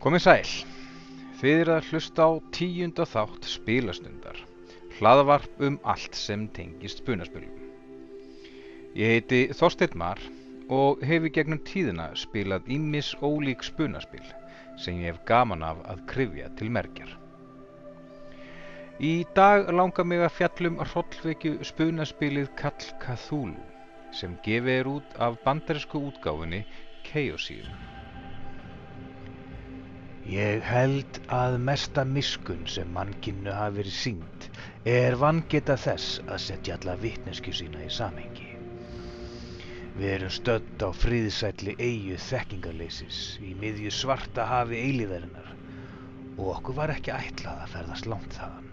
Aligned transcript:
Komið 0.00 0.22
sæl. 0.24 0.50
Þið 1.42 1.58
eru 1.62 1.72
að 1.74 1.88
hlusta 1.90 2.24
á 2.24 2.30
tíunda 2.56 3.04
þátt 3.04 3.48
spilastundar. 3.52 4.38
Hlaðvarp 4.96 5.60
um 5.66 5.76
allt 5.92 6.16
sem 6.16 6.46
tengist 6.56 7.02
spunaspilum. 7.02 7.58
Ég 8.96 9.12
heiti 9.12 9.40
Þorsteinn 9.58 9.98
Mar 10.00 10.22
og 10.72 11.04
hefi 11.04 11.28
gegnum 11.36 11.60
tíðina 11.68 12.08
spilað 12.16 12.72
ímis 12.72 13.12
ólík 13.20 13.60
spunaspil 13.68 14.24
sem 14.80 15.04
ég 15.04 15.12
hef 15.12 15.20
gaman 15.28 15.68
af 15.68 15.84
að 15.92 16.02
krifja 16.14 16.48
til 16.56 16.72
merkjar. 16.72 17.12
Í 19.04 19.14
dag 19.36 19.68
langar 19.68 20.08
mig 20.08 20.24
að 20.24 20.36
fjallum 20.40 20.80
hrollvekju 20.80 21.58
spunaspilið 21.74 22.48
Kall 22.56 22.90
Cthulhu 23.04 23.68
sem 24.16 24.40
gefið 24.48 24.80
er 24.80 24.94
út 24.96 25.16
af 25.20 25.42
bandarísku 25.44 26.00
útgáfunni 26.08 26.64
Chaosium. 27.04 27.99
Ég 30.28 30.60
held 30.68 31.18
að 31.32 31.54
mesta 31.64 32.02
miskun 32.04 32.66
sem 32.68 32.90
mannkinnu 32.92 33.54
hafi 33.56 33.78
verið 33.78 33.94
sínt 33.96 34.48
er 34.84 35.14
vangeta 35.16 35.78
þess 35.80 36.18
að 36.28 36.42
setja 36.44 36.74
alla 36.76 36.96
vitnesku 37.00 37.54
sína 37.56 37.80
í 37.86 37.88
samhengi. 37.88 38.48
Við 39.96 40.10
erum 40.16 40.32
stödd 40.34 40.84
á 40.84 40.92
friðsætli 40.92 41.72
eigu 41.80 42.18
þekkingarleysis 42.20 43.38
í 43.40 43.54
miðju 43.62 43.90
svarta 43.96 44.44
hafi 44.50 44.76
eilíðarinnar 44.84 45.54
og 46.36 46.50
okkur 46.58 46.76
var 46.76 46.92
ekki 46.92 47.16
ætlað 47.16 47.64
að 47.64 47.72
ferðast 47.78 48.08
langt 48.12 48.36
þaðan. 48.36 48.68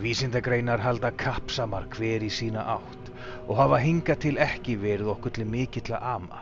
Vísindagreinar 0.00 0.80
halda 0.80 1.10
kappsamar 1.12 1.84
hver 1.92 2.24
í 2.24 2.30
sína 2.32 2.64
átt 2.78 3.12
og 3.44 3.58
hafa 3.60 3.82
hinga 3.84 4.16
til 4.16 4.38
ekki 4.40 4.78
verið 4.80 5.12
okkur 5.12 5.36
til 5.36 5.46
mikill 5.52 5.92
að 5.92 6.08
ama. 6.16 6.40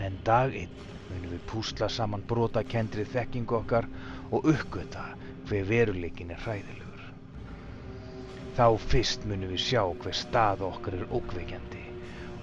En 0.00 0.16
dag 0.24 0.56
einn 0.56 0.88
munum 1.10 1.34
við 1.34 1.42
púsla 1.50 1.88
saman 1.90 2.22
brotakendri 2.32 3.04
þekkingu 3.14 3.56
okkar 3.60 3.88
og 4.30 4.46
uppgöta 4.52 5.04
hver 5.48 5.66
veruleikin 5.70 6.30
er 6.34 6.42
hræðilegur. 6.44 7.06
Þá 8.56 8.66
fyrst 8.92 9.26
munum 9.30 9.52
við 9.54 9.64
sjá 9.66 9.82
hver 10.02 10.16
stað 10.16 10.66
okkar 10.68 10.98
er 11.00 11.08
ókveikjandi 11.18 11.86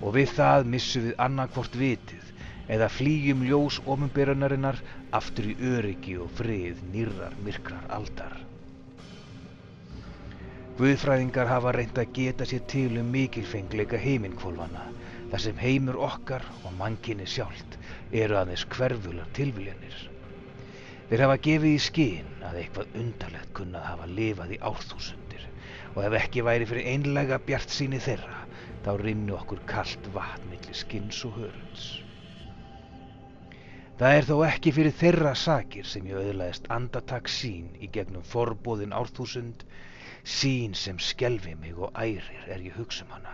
og 0.02 0.14
við 0.18 0.34
það 0.38 0.68
missum 0.74 1.08
við 1.08 1.22
annarkvort 1.28 1.78
vitið 1.80 2.34
eða 2.76 2.90
flýjum 2.92 3.46
ljós 3.48 3.80
omunberarinnar 3.88 4.82
aftur 5.20 5.48
í 5.54 5.56
öryggi 5.72 6.18
og 6.24 6.34
frið 6.38 6.84
nýrrar 6.92 7.38
myrkrar 7.46 7.88
aldar. 7.98 8.36
Guðfræðingar 10.78 11.50
hafa 11.50 11.72
reynd 11.74 11.98
að 11.98 12.12
geta 12.14 12.46
sér 12.46 12.68
til 12.70 13.00
um 13.02 13.08
mikilfengleika 13.16 13.98
heiminkvolvana 13.98 14.84
þar 15.32 15.44
sem 15.44 15.58
heimur 15.60 15.98
okkar 16.08 16.46
og 16.64 16.76
mannkinni 16.80 17.28
sjálft 17.28 17.78
eru 18.12 18.38
aðeins 18.40 18.64
hverfular 18.72 19.28
tilviljanir. 19.36 19.98
Þeir 21.08 21.24
hafa 21.24 21.38
gefið 21.48 21.74
í 21.74 21.84
skinn 21.84 22.34
að 22.48 22.62
eitthvað 22.62 22.98
undarlegt 23.02 23.54
kunnað 23.56 23.88
hafa 23.90 24.08
lifað 24.12 24.56
í 24.56 24.60
árþúsundir 24.70 25.46
og 25.94 26.02
ef 26.08 26.18
ekki 26.22 26.44
væri 26.48 26.68
fyrir 26.70 26.90
einlega 26.94 27.40
bjart 27.48 27.72
síni 27.72 28.00
þeirra 28.04 28.42
þá 28.86 28.92
rinnu 29.02 29.36
okkur 29.38 29.64
kalt 29.68 30.12
vatn 30.16 30.52
millir 30.52 30.76
skins 30.78 31.24
og 31.28 31.40
hörunds. 31.40 31.88
Það 33.98 34.16
er 34.16 34.28
þó 34.30 34.36
ekki 34.46 34.72
fyrir 34.76 34.94
þeirra 34.94 35.34
sakir 35.42 35.88
sem 35.90 36.06
ég 36.06 36.20
auðlaðist 36.22 36.68
andatak 36.76 37.32
sín 37.34 37.72
í 37.82 37.90
gegnum 37.90 38.24
forbóðin 38.24 38.94
árþúsund, 38.94 39.64
sín 40.22 40.76
sem 40.78 41.00
skelfi 41.02 41.56
mig 41.58 41.80
og 41.80 41.96
ærir 41.98 42.46
er 42.46 42.62
ég 42.62 42.78
hugsa 42.78 43.08
um 43.08 43.16
hana. 43.16 43.34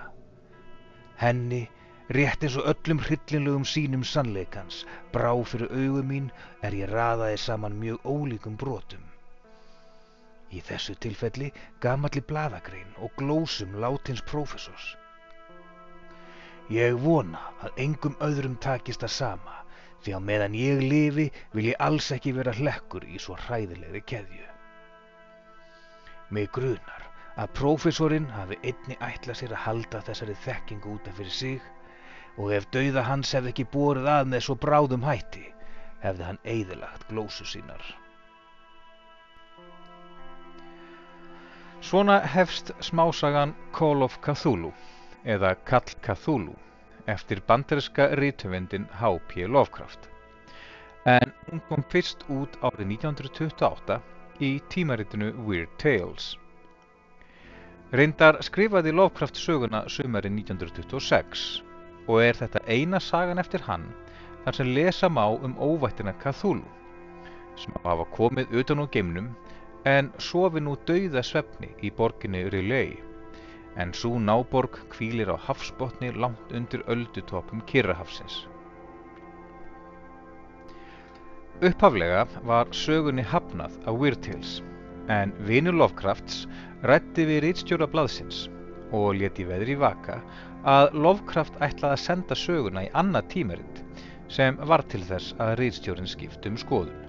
Henni 1.19 1.65
Rétt 2.11 2.43
eins 2.43 2.57
og 2.59 2.65
öllum 2.67 2.99
hryllinlegum 2.99 3.63
sínum 3.63 4.01
sannleikans 4.03 4.81
brá 5.13 5.29
fyrir 5.47 5.69
augum 5.71 6.09
mín 6.11 6.25
er 6.67 6.75
ég 6.75 6.89
raðaði 6.91 7.37
saman 7.39 7.77
mjög 7.79 8.03
ólíkum 8.03 8.57
brotum. 8.59 9.05
Í 10.51 10.59
þessu 10.67 10.97
tilfelli 10.99 11.47
gamalli 11.79 12.19
bladagrein 12.27 12.91
og 12.99 13.15
glósum 13.15 13.77
látins 13.79 14.19
prófessors. 14.27 14.97
Ég 16.75 16.99
vona 17.05 17.39
að 17.63 17.79
engum 17.85 18.19
öðrum 18.19 18.57
takist 18.59 19.07
að 19.07 19.15
sama 19.15 19.55
því 20.03 20.15
að 20.17 20.27
meðan 20.27 20.57
ég 20.59 20.83
lifi 20.83 21.29
vil 21.53 21.69
ég 21.71 21.79
alls 21.87 22.11
ekki 22.11 22.35
vera 22.35 22.51
hlekkur 22.57 23.07
í 23.07 23.15
svo 23.15 23.37
hræðilegri 23.45 24.03
keðju. 24.11 24.49
Mig 26.35 26.51
grunar 26.51 27.07
að 27.39 27.55
prófessorinn 27.61 28.27
hafi 28.35 28.59
einni 28.59 28.99
ætla 28.99 29.37
sér 29.39 29.55
að 29.55 29.65
halda 29.69 30.03
þessari 30.09 30.35
þekkingu 30.43 30.97
út 30.97 31.07
af 31.07 31.15
fyrir 31.21 31.39
sig 31.39 31.72
og 32.37 32.53
ef 32.53 32.65
dauða 32.73 33.03
hans 33.07 33.33
hefði 33.35 33.51
ekki 33.53 33.65
borið 33.73 34.07
að 34.09 34.31
með 34.31 34.45
svo 34.45 34.55
bráðum 34.61 35.05
hætti, 35.05 35.43
hefði 36.03 36.29
hann 36.29 36.39
eigðilagt 36.43 37.05
glósu 37.09 37.45
sínar. 37.45 37.83
Svona 41.83 42.19
hefst 42.33 42.71
smásagan 42.79 43.53
Call 43.75 44.05
of 44.05 44.15
Cthulhu 44.23 44.71
eða 45.27 45.53
Kall 45.67 45.95
Cthulhu 46.05 46.55
eftir 47.11 47.41
bandariska 47.47 48.07
rítumvendin 48.15 48.87
H.P. 48.99 49.47
Lovecraft. 49.47 50.07
En 51.05 51.33
hún 51.49 51.59
kom 51.67 51.83
fyrst 51.91 52.23
út 52.31 52.55
árið 52.63 52.95
1928 52.95 53.99
í 54.39 54.53
tímaritinu 54.71 55.33
Weird 55.43 55.75
Tales. 55.77 56.37
Reyndar 57.91 58.39
skrifaði 58.41 58.95
Lovecraft 58.95 59.37
söguna 59.37 59.83
sömari 59.91 60.31
1926 60.31 61.72
og 62.07 62.21
er 62.23 62.39
þetta 62.39 62.63
eina 62.67 62.99
sagan 62.99 63.41
eftir 63.43 63.63
hann 63.67 63.87
þar 64.43 64.59
sem 64.59 64.73
lesa 64.75 65.09
má 65.09 65.25
um 65.31 65.55
óvættina 65.55 66.13
Cthulhu 66.23 66.67
sem 67.55 67.75
hafa 67.83 68.05
komið 68.17 68.53
utan 68.61 68.83
úr 68.83 68.91
geimnum 68.93 69.31
en 69.89 70.11
sofi 70.27 70.61
nú 70.63 70.75
dauða 70.87 71.23
svefni 71.25 71.69
í 71.83 71.91
borginni 71.97 72.43
Riley 72.53 72.95
en 73.83 73.93
svo 73.97 74.19
náborg 74.19 74.77
kvílir 74.93 75.31
á 75.33 75.37
hafsbotni 75.47 76.11
langt 76.13 76.51
undir 76.53 76.83
öldutopum 76.87 77.61
Kirrahafsins. 77.69 78.43
Upphaflega 81.63 82.25
var 82.49 82.69
sögunni 82.75 83.25
hafnað 83.25 83.75
á 83.87 83.91
Weird 83.91 84.21
Tales 84.25 84.61
en 85.13 85.33
vinur 85.47 85.75
Lovecrafts 85.79 86.45
rætti 86.83 87.25
við 87.29 87.43
rítstjóra 87.47 87.87
blaðsins 87.89 88.47
og 88.93 89.15
leti 89.19 89.45
veðri 89.47 89.77
vaka 89.79 90.19
að 90.63 90.93
Lovecraft 90.95 91.57
ætlaði 91.59 91.97
að 91.97 92.03
senda 92.03 92.35
söguna 92.39 92.85
í 92.85 92.91
annað 92.95 93.29
tímarind 93.33 93.81
sem 94.31 94.57
var 94.69 94.83
til 94.89 95.03
þess 95.05 95.35
að 95.43 95.57
rýðstjórin 95.59 96.09
skiptum 96.09 96.55
skoðun. 96.57 97.01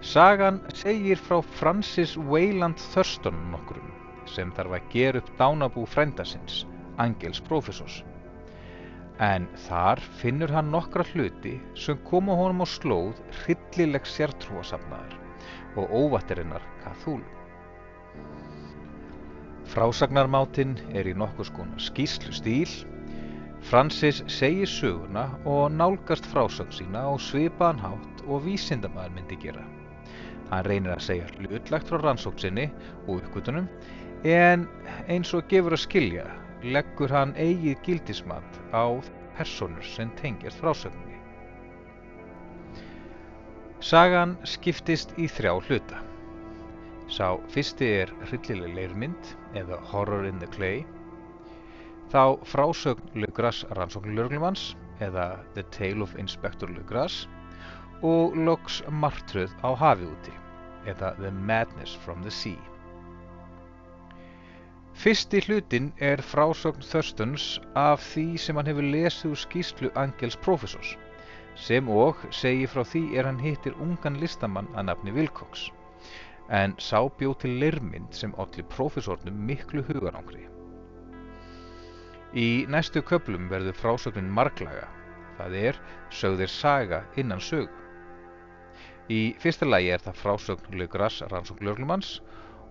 Sagan 0.00 0.60
segir 0.78 1.20
frá 1.20 1.40
Francis 1.58 2.16
Wayland 2.16 2.80
Thurston 2.92 3.38
nokkrum 3.52 3.92
sem 4.30 4.52
þarf 4.56 4.76
að 4.78 4.90
gera 4.92 5.22
upp 5.22 5.30
dánabú 5.40 5.84
frændasins, 5.88 6.64
Angels 7.02 7.40
Professors. 7.44 8.02
En 9.18 9.48
þar 9.66 10.00
finnur 10.20 10.52
hann 10.54 10.70
nokkra 10.70 11.04
hluti 11.12 11.56
sem 11.74 11.98
koma 12.06 12.36
honum 12.38 12.62
á 12.62 12.66
slóð 12.70 13.18
hryllileg 13.42 14.06
sértrúasafnaðar 14.06 15.18
og 15.76 15.90
óvattirinnar 15.90 16.62
Cthulhu. 16.84 17.37
Frásagnarmátinn 19.68 20.78
er 20.96 21.08
í 21.10 21.12
nokkus 21.12 21.50
konar 21.52 21.82
skýslu 21.82 22.32
stíl. 22.32 22.70
Francis 23.68 24.22
segir 24.32 24.70
söguna 24.70 25.26
og 25.44 25.74
nálgast 25.76 26.24
frásögn 26.30 26.72
sína 26.72 27.02
á 27.04 27.12
svipaðan 27.20 27.82
hátt 27.82 28.22
og 28.24 28.46
vísindamæður 28.46 29.12
myndi 29.18 29.36
gera. 29.42 29.66
Hann 30.48 30.64
reynir 30.64 30.94
að 30.94 31.04
segja 31.10 31.28
hlutlagt 31.36 31.90
frá 31.90 32.00
rannsóksinni 32.00 32.70
og 33.04 33.18
uppgötunum 33.18 33.68
en 34.24 34.64
eins 35.04 35.34
og 35.36 35.44
gefur 35.52 35.76
að 35.76 35.84
skilja 35.84 36.26
leggur 36.64 37.12
hann 37.12 37.36
eigið 37.36 37.84
gildismat 37.84 38.60
á 38.72 38.88
personur 39.36 39.84
sem 39.84 40.08
tengjast 40.22 40.64
frásögninni. 40.64 41.20
Sagan 43.84 44.38
skiptist 44.48 45.12
í 45.20 45.28
þrjá 45.28 45.58
hluta. 45.68 46.00
Sá 47.08 47.38
fyrsti 47.48 47.86
er 48.02 48.10
hryllileg 48.28 48.74
leirmynd 48.76 49.28
eða 49.56 49.78
Horror 49.90 50.26
in 50.28 50.40
the 50.42 50.48
Clay, 50.52 50.82
þá 52.12 52.36
frásögn 52.44 53.14
Lugras 53.22 53.62
rannsóknulörglumanns 53.78 54.74
eða 55.00 55.24
The 55.54 55.64
Tale 55.76 56.04
of 56.04 56.12
Inspector 56.20 56.68
Lugras 56.68 57.22
og 58.04 58.36
loks 58.36 58.82
martröð 59.04 59.54
á 59.64 59.72
hafi 59.84 60.04
úti 60.10 60.34
eða 60.92 61.14
The 61.16 61.32
Madness 61.32 61.96
from 62.04 62.20
the 62.26 62.30
Sea. 62.30 62.60
Fyrsti 64.92 65.40
hlutin 65.46 65.88
er 66.02 66.20
frásögn 66.20 66.84
Thurstons 66.90 67.48
af 67.72 68.04
því 68.04 68.26
sem 68.44 68.60
hann 68.60 68.68
hefur 68.68 68.84
lesið 68.84 69.32
úr 69.32 69.42
skýslu 69.46 69.92
Angels 69.96 70.36
Professors 70.44 70.92
sem 71.56 71.88
og 71.88 72.20
segir 72.30 72.68
frá 72.68 72.84
því 72.84 73.04
er 73.16 73.32
hann 73.32 73.40
hittir 73.42 73.80
ungan 73.80 74.20
listamann 74.20 74.68
að 74.76 74.90
nafni 74.92 75.16
Wilcox 75.16 75.70
en 76.48 76.74
sá 76.80 77.00
bjó 77.18 77.34
til 77.34 77.58
leirmynd 77.60 78.14
sem 78.16 78.34
olli 78.40 78.64
prófessornum 78.74 79.42
miklu 79.50 79.82
hugarangri. 79.88 80.46
Í 82.36 82.66
næstu 82.68 83.02
köplum 83.02 83.48
verður 83.52 83.76
frásögnin 83.76 84.32
marglaga 84.32 84.88
það 85.38 85.56
er 85.62 85.78
sögðir 86.20 86.50
saga 86.52 87.02
innan 87.20 87.42
sögu. 87.44 87.70
Í 89.08 89.20
fyrsta 89.40 89.68
lagi 89.68 89.92
er 89.94 90.02
það 90.04 90.20
frásögn 90.22 90.76
Lugras 90.80 91.22
rannsóknlörglumanns 91.30 92.18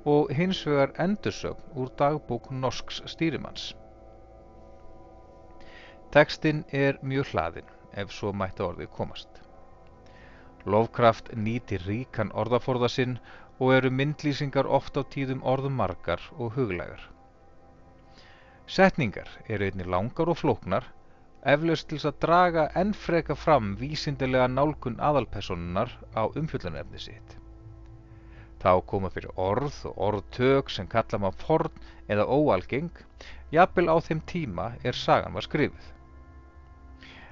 og 0.05 0.31
hins 0.37 0.59
vegar 0.67 0.93
endursögn 1.01 1.79
úr 1.81 1.89
dagbók 1.97 2.51
norsks 2.51 3.01
stýrimanns. 3.13 3.71
Tekstinn 6.13 6.63
er 6.71 6.99
mjög 7.01 7.33
hlaðinn 7.33 7.73
ef 7.97 8.13
svo 8.13 8.31
mætti 8.33 8.63
orðið 8.63 8.93
komast. 8.99 9.41
Lovkraft 10.67 11.31
nýtir 11.33 11.83
ríkan 11.87 12.31
orðaforða 12.35 12.91
sinn 12.91 13.17
og 13.59 13.73
eru 13.73 13.89
myndlýsingar 13.99 14.69
oft 14.79 14.97
á 14.99 15.01
tíðum 15.13 15.41
orðum 15.53 15.77
margar 15.81 16.21
og 16.37 16.53
huglegar. 16.57 17.01
Setningar 18.67 19.29
eru 19.47 19.65
einni 19.65 19.87
langar 19.87 20.29
og 20.29 20.37
flóknar, 20.41 20.85
eflaust 21.47 21.87
til 21.89 22.01
að 22.03 22.19
draga 22.25 22.67
enn 22.81 22.93
freka 22.93 23.35
fram 23.35 23.75
vísindilega 23.79 24.47
nálgun 24.51 24.99
aðalpersonunar 25.09 25.93
á 26.13 26.27
umfjöldunefni 26.27 26.99
sitt. 26.99 27.37
Þá 28.61 28.71
koma 28.91 29.09
fyrir 29.13 29.33
orð 29.39 29.75
og 29.89 30.01
orðtök 30.07 30.71
sem 30.73 30.89
kalla 30.91 31.19
maður 31.21 31.45
forn 31.45 31.85
eða 32.13 32.25
óalgeng, 32.25 32.91
jafnvel 33.53 33.87
á 33.93 33.95
þeim 34.07 34.21
tíma 34.31 34.71
er 34.83 34.97
sagan 34.97 35.37
var 35.37 35.45
skrifið. 35.45 35.93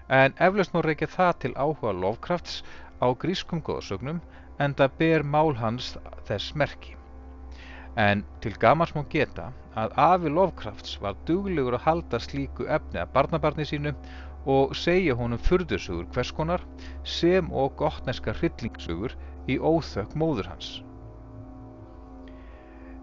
En 0.08 0.36
eflaust 0.48 0.74
má 0.74 0.84
reykja 0.86 1.10
það 1.10 1.34
til 1.44 1.54
áhuga 1.58 1.94
Lovkrafts 1.98 2.62
á 3.02 3.10
grískum 3.22 3.64
góðsögnum 3.66 4.22
en 4.60 4.76
það 4.78 5.00
ber 5.00 5.24
mál 5.24 5.56
hans 5.60 5.96
þess 6.28 6.56
merki. 6.56 6.96
En 7.96 8.24
til 8.44 8.56
gamans 8.60 8.92
má 8.96 9.04
geta 9.12 9.52
að 9.80 9.94
afi 10.06 10.32
Lovkrafts 10.32 10.98
var 11.04 11.16
duglegur 11.28 11.78
að 11.78 11.86
halda 11.88 12.20
slíku 12.20 12.68
efni 12.78 13.00
að 13.00 13.14
barnabarni 13.16 13.68
sínu 13.68 13.94
og 14.52 14.76
segja 14.78 15.16
honum 15.18 15.42
furðusugur 15.42 16.08
hverskonar 16.14 16.64
sem 17.04 17.48
og 17.52 17.76
gottneska 17.80 18.36
hryllingssugur 18.36 19.16
í 19.48 19.58
óþökk 19.60 20.16
móður 20.20 20.52
hans. 20.52 20.82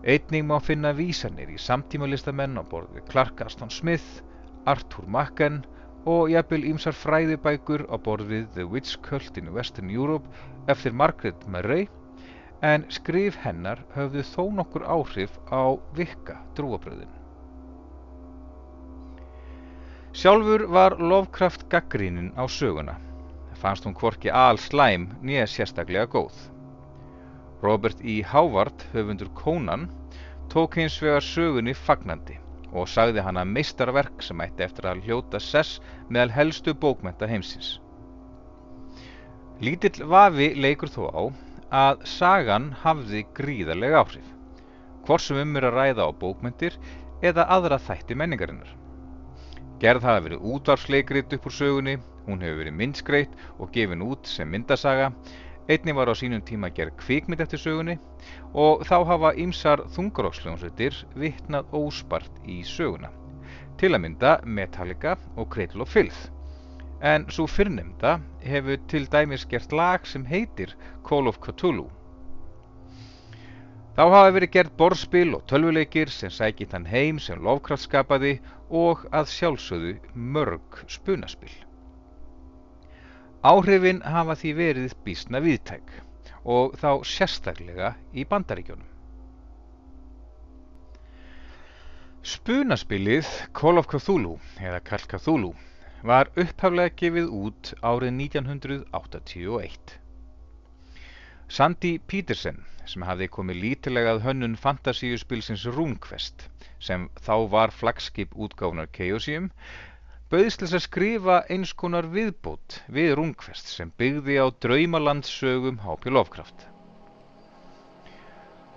Einning 0.02 0.48
má 0.48 0.58
finna 0.58 0.92
vísanir 0.98 1.50
í 1.52 1.58
samtímalistamenn 1.62 2.58
á 2.58 2.62
borði 2.66 3.04
Clark 3.10 3.40
Aston 3.44 3.70
Smith, 3.70 4.22
Arthur 4.66 5.06
Machen 5.06 5.62
og 6.04 6.30
jafnvel 6.32 6.64
ímsar 6.66 6.96
fræðibækur 6.98 7.84
á 7.86 7.96
borðið 8.02 8.46
The 8.56 8.64
Witch 8.66 8.98
Cult 9.06 9.38
in 9.38 9.52
Western 9.54 9.90
Europe 9.90 10.26
eftir 10.72 10.92
Margaret 10.92 11.46
Murray 11.46 11.86
en 12.62 12.86
skrif 12.90 13.38
hennar 13.42 13.84
höfðu 13.94 14.24
þó 14.26 14.42
nokkur 14.58 14.86
áhrif 14.86 15.38
á 15.50 15.78
vikka 15.94 16.40
trúabröðin. 16.58 17.10
Sjálfur 20.12 20.66
var 20.68 20.98
Lovecraft 20.98 21.68
gaggrínin 21.70 22.34
á 22.34 22.44
söguna. 22.50 22.98
Fannst 23.62 23.86
hún 23.86 23.94
hvorki 23.94 24.30
al 24.30 24.58
slæm 24.58 25.08
nýja 25.22 25.46
sérstaklega 25.46 26.10
góð. 26.10 26.34
Robert 27.62 28.02
E. 28.02 28.22
Howard, 28.26 28.84
höfundur 28.92 29.30
Conan, 29.38 29.86
tók 30.50 30.74
hins 30.74 30.98
vegar 31.02 31.22
sögunni 31.22 31.74
fagnandi 31.74 32.41
og 32.72 32.88
sagði 32.88 33.22
hana 33.24 33.44
meistarverk 33.44 34.24
sem 34.24 34.40
ætti 34.44 34.64
eftir 34.66 34.88
að 34.88 35.04
hljóta 35.06 35.40
sess 35.40 35.80
meðal 36.08 36.32
helstu 36.36 36.74
bókmenta 36.74 37.28
heimsins. 37.28 37.76
Lítill 39.62 40.06
vafi 40.08 40.52
leikur 40.58 40.90
þó 40.90 41.02
á 41.12 41.22
að 41.82 42.06
sagan 42.08 42.70
hafði 42.82 43.22
gríðarlega 43.36 44.00
áhrif, 44.02 44.28
hvort 45.06 45.24
sem 45.24 45.38
um 45.40 45.56
er 45.60 45.68
að 45.68 45.76
ræða 45.78 46.08
á 46.08 46.10
bókmentir 46.24 46.78
eða 47.22 47.46
aðra 47.56 47.78
þætti 47.80 48.16
menningarinnar. 48.18 48.72
Gerð 49.82 50.04
hafa 50.06 50.24
verið 50.26 50.44
útvarfsleikrit 50.54 51.32
upp 51.36 51.46
úr 51.48 51.54
sögunni, 51.56 51.96
hún 52.26 52.42
hefur 52.42 52.60
verið 52.62 52.76
myndskreitt 52.78 53.32
og 53.58 53.72
gefin 53.74 54.04
út 54.06 54.28
sem 54.30 54.50
myndasaga 54.50 55.12
Einni 55.70 55.92
var 55.94 56.10
á 56.10 56.14
sínum 56.18 56.42
tíma 56.42 56.72
gerð 56.74 56.96
kvikmynd 56.98 57.42
eftir 57.44 57.60
sögunni 57.62 57.94
og 58.58 58.82
þá 58.88 58.96
hafa 59.06 59.30
ýmsar 59.38 59.84
þungaróksljónsveitir 59.94 60.96
vittnað 61.14 61.70
óspart 61.78 62.40
í 62.50 62.64
söguna. 62.66 63.12
Til 63.78 63.92
að 63.94 64.02
mynda 64.02 64.32
Metallica 64.42 65.14
og 65.36 65.48
Cradle 65.54 65.86
of 65.86 65.94
Filth. 65.94 66.28
En 66.98 67.28
svo 67.30 67.46
fyrrnemda 67.46 68.18
hefur 68.42 68.82
til 68.90 69.06
dæmis 69.14 69.46
gert 69.46 69.72
lag 69.72 70.06
sem 70.06 70.26
heitir 70.26 70.74
Call 71.06 71.30
of 71.30 71.38
Cthulhu. 71.38 71.88
Þá 73.94 74.04
hafa 74.08 74.34
verið 74.34 74.54
gert 74.56 74.76
borðspil 74.80 75.34
og 75.36 75.46
tölvuleikir 75.46 76.10
sem 76.10 76.30
sækir 76.32 76.70
þann 76.74 76.90
heim 76.90 77.18
sem 77.22 77.38
Lovecraft 77.38 77.86
skapaði 77.86 78.38
og 78.70 79.06
að 79.14 79.30
sjálfsögðu 79.30 79.98
mörg 80.14 80.82
spunaspil. 80.90 81.52
Áhrifin 83.42 83.98
hafa 84.06 84.36
því 84.38 84.50
verið 84.54 84.92
bísna 85.02 85.40
viðtæk 85.42 85.88
og 86.54 86.76
þá 86.78 86.90
sérstaklega 87.02 87.88
í 88.14 88.22
bandaríkjónum. 88.30 88.86
Spunaspilið 92.22 93.26
Call 93.58 93.82
of 93.82 93.88
Cthulhu 93.90 94.36
eða 94.62 94.78
Call 94.86 95.02
Cthulhu 95.10 95.50
var 96.06 96.30
upphaflega 96.38 96.94
gefið 97.02 97.34
út 97.40 97.72
árið 97.82 98.14
1981. 98.20 99.96
Sandy 101.50 101.96
Peterson 101.98 102.62
sem 102.86 103.02
hafði 103.06 103.26
komið 103.36 103.62
lítilegað 103.64 104.22
hönnun 104.28 104.54
fantasíuspilsins 104.54 105.66
RuneQuest 105.66 106.46
sem 106.78 107.10
þá 107.26 107.34
var 107.50 107.74
flagskip 107.74 108.38
útgáfnar 108.38 108.90
Chaosium 108.94 109.50
bauðst 110.32 110.62
þess 110.62 110.76
að 110.78 110.84
skrifa 110.86 111.34
eins 111.52 111.74
konar 111.76 112.06
viðbót 112.08 112.78
við 112.88 113.10
Rungfest 113.18 113.68
sem 113.68 113.90
byggði 114.00 114.38
á 114.40 114.48
draumalandsögum 114.64 115.82
H.P. 115.84 116.08
Lovecraft. 116.08 116.62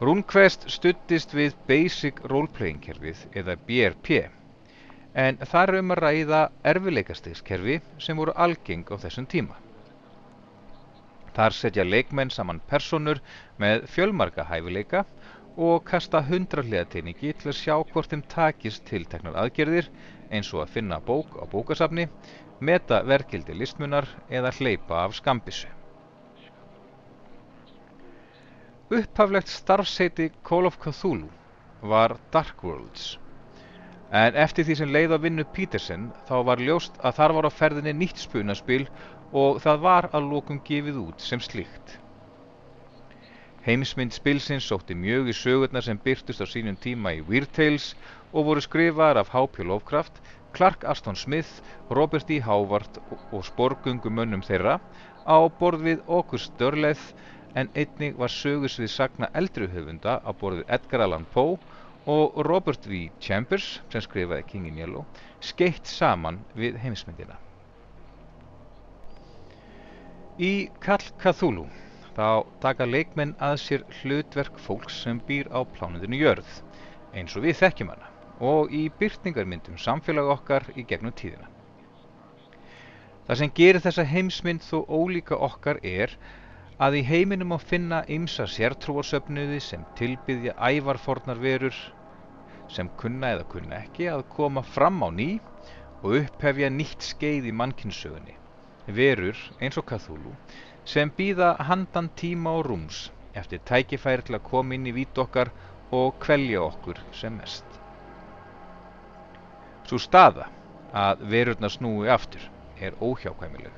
Rungfest 0.04 0.66
stuttist 0.68 1.32
við 1.32 1.56
Basic 1.70 2.20
Roleplaying 2.28 2.82
kerfið 2.84 3.22
eða 3.40 3.56
BRP 3.70 4.18
en 5.16 5.40
þar 5.48 5.78
um 5.80 5.96
að 5.96 6.02
ræða 6.04 6.42
erfileikastegskerfi 6.74 7.78
sem 8.04 8.20
voru 8.20 8.36
algeng 8.36 8.84
á 8.92 9.00
þessum 9.06 9.30
tíma. 9.32 9.56
Þar 11.40 11.56
setja 11.56 11.88
leikmenn 11.88 12.36
saman 12.36 12.60
personur 12.68 13.24
með 13.64 13.88
fjölmarka 13.96 14.44
hæfileika 14.52 15.06
og 15.56 15.86
kasta 15.88 16.20
hundrarlega 16.28 16.92
teiningi 16.92 17.32
til 17.32 17.54
að 17.54 17.60
sjá 17.62 17.76
hvort 17.94 18.12
þeim 18.12 18.28
takist 18.28 18.84
tilteknar 18.92 19.40
aðgerðir 19.40 19.88
eins 20.32 20.52
og 20.54 20.64
að 20.64 20.74
finna 20.78 21.00
bók 21.00 21.38
á 21.38 21.44
bókasafni, 21.52 22.08
meta 22.60 23.02
verkildi 23.04 23.56
listmunar 23.58 24.08
eða 24.30 24.54
hleypa 24.58 25.04
af 25.04 25.16
skambissu. 25.18 25.68
Upphaflegt 28.94 29.50
starfseiti 29.50 30.30
Call 30.46 30.68
of 30.70 30.78
Cthulhu 30.78 31.30
var 31.82 32.18
Dark 32.32 32.64
Worlds, 32.64 33.18
en 34.12 34.38
eftir 34.38 34.66
því 34.66 34.76
sem 34.80 34.94
leið 34.94 35.16
á 35.16 35.24
vinnu 35.24 35.46
Peterson 35.56 36.12
þá 36.30 36.36
var 36.50 36.62
ljóst 36.62 36.98
að 37.02 37.18
þar 37.20 37.36
var 37.38 37.50
á 37.50 37.58
ferðinni 37.58 37.94
nýtt 37.98 38.22
spunaspil 38.22 38.86
og 39.34 39.62
það 39.66 39.86
var 39.90 40.10
að 40.14 40.30
lókum 40.32 40.62
gefið 40.64 41.02
út 41.02 41.22
sem 41.22 41.42
slíkt. 41.42 41.98
Heimsmynd 43.66 44.14
spilsins 44.14 44.68
sótti 44.70 44.94
mjög 44.94 45.32
í 45.32 45.34
sögurnar 45.34 45.82
sem 45.82 45.98
byrtust 45.98 46.44
á 46.44 46.46
sínum 46.46 46.78
tíma 46.78 47.16
í 47.18 47.24
Weird 47.26 47.50
Tales 47.58 47.96
og 48.36 48.50
voru 48.50 48.64
skrifaðar 48.64 49.22
af 49.22 49.32
H.P. 49.32 49.64
Lovecraft, 49.64 50.20
Clark 50.56 50.84
Aston 50.84 51.16
Smith, 51.16 51.62
Robert 51.90 52.30
E. 52.32 52.42
Howard 52.44 53.00
og 53.32 53.46
sporgungumönnum 53.48 54.44
þeirra 54.44 54.78
á 55.24 55.38
borð 55.60 55.86
við 55.88 56.04
August 56.08 56.52
Derleth 56.60 57.16
en 57.56 57.72
einnig 57.76 58.18
var 58.20 58.32
sögursvið 58.32 58.92
sagna 58.92 59.30
eldri 59.34 59.68
höfunda 59.72 60.20
á 60.20 60.32
borð 60.36 60.62
við 60.62 60.74
Edgar 60.78 61.06
Allan 61.06 61.28
Poe 61.34 61.58
og 62.12 62.36
Robert 62.48 62.88
V. 62.88 63.08
Chambers 63.20 63.80
sem 63.92 64.04
skrifaði 64.04 64.48
King 64.52 64.68
in 64.70 64.80
Yellow 64.84 65.06
skeitt 65.40 65.88
saman 65.88 66.42
við 66.56 66.80
heimsmyndina. 66.84 67.40
Í 70.36 70.68
Kall 70.84 71.04
Cthulhu 71.24 71.70
þá 72.16 72.44
taka 72.64 72.88
leikmenn 72.88 73.36
að 73.40 73.62
sér 73.64 73.88
hlutverk 74.02 74.60
fólks 74.60 75.00
sem 75.06 75.24
býr 75.24 75.48
á 75.56 75.64
plánundinu 75.64 76.20
jörð 76.20 76.52
eins 77.16 77.36
og 77.40 77.48
við 77.48 77.64
þekkjum 77.64 77.96
hana 77.96 78.15
og 78.40 78.72
í 78.74 78.88
byrtingarmyndum 79.00 79.78
samfélag 79.80 80.32
okkar 80.38 80.66
í 80.76 80.84
gegnum 80.88 81.14
tíðina. 81.16 81.48
Það 83.26 83.40
sem 83.42 83.54
gerir 83.58 83.82
þessa 83.82 84.06
heimsmynd 84.06 84.62
þó 84.62 84.86
ólíka 84.86 85.38
okkar 85.48 85.80
er 85.82 86.14
að 86.78 87.00
í 87.00 87.04
heiminum 87.08 87.56
á 87.56 87.60
finna 87.60 88.04
ymsa 88.12 88.46
sértrúarsöfnuði 88.52 89.62
sem 89.64 89.86
tilbyðja 89.98 90.54
ævarfornar 90.60 91.40
verur 91.42 91.78
sem 92.76 92.90
kunna 93.02 93.32
eða 93.36 93.48
kunna 93.54 93.80
ekki 93.86 94.10
að 94.12 94.26
koma 94.36 94.62
fram 94.76 95.02
á 95.06 95.10
ný 95.10 95.30
og 96.04 96.20
upphefja 96.20 96.70
nýtt 96.70 97.06
skeið 97.08 97.50
í 97.50 97.56
mannkynnssögunni. 97.62 98.36
Verur 98.86 99.40
eins 99.58 99.80
og 99.82 99.88
Cthulhu 99.90 100.36
sem 100.86 101.10
býða 101.18 101.56
handan 101.70 102.12
tíma 102.20 102.54
og 102.60 102.68
rúms 102.70 103.08
eftir 103.34 103.64
tækifæri 103.66 104.28
til 104.28 104.38
að 104.38 104.46
koma 104.52 104.78
inn 104.78 104.86
í 104.92 104.94
vít 105.00 105.18
okkar 105.26 105.50
og 105.96 106.20
kvelja 106.22 106.62
okkur 106.68 107.02
sem 107.16 107.34
mest. 107.40 107.75
Svo 109.86 110.00
staða 110.02 110.48
að 111.06 111.26
verurnar 111.32 111.74
snúi 111.74 112.10
aftur 112.10 112.46
er 112.82 112.96
óhjákvæmileg. 113.00 113.74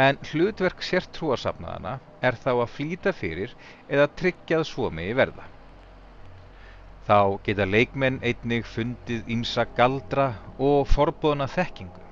En 0.00 0.18
hlutverk 0.30 0.80
sértrúarsafnaðana 0.86 1.98
er 2.24 2.38
þá 2.40 2.50
að 2.54 2.70
flýta 2.76 3.12
fyrir 3.16 3.52
eða 3.88 4.06
tryggjað 4.20 4.64
svo 4.68 4.90
megi 4.94 5.16
verða. 5.18 5.44
Þá 7.08 7.18
geta 7.44 7.66
leikmenn 7.66 8.20
einnig 8.22 8.68
fundið 8.68 9.28
ímsa 9.34 9.66
galdra 9.76 10.28
og 10.56 10.86
forbóðna 10.88 11.48
þekkingu 11.50 12.06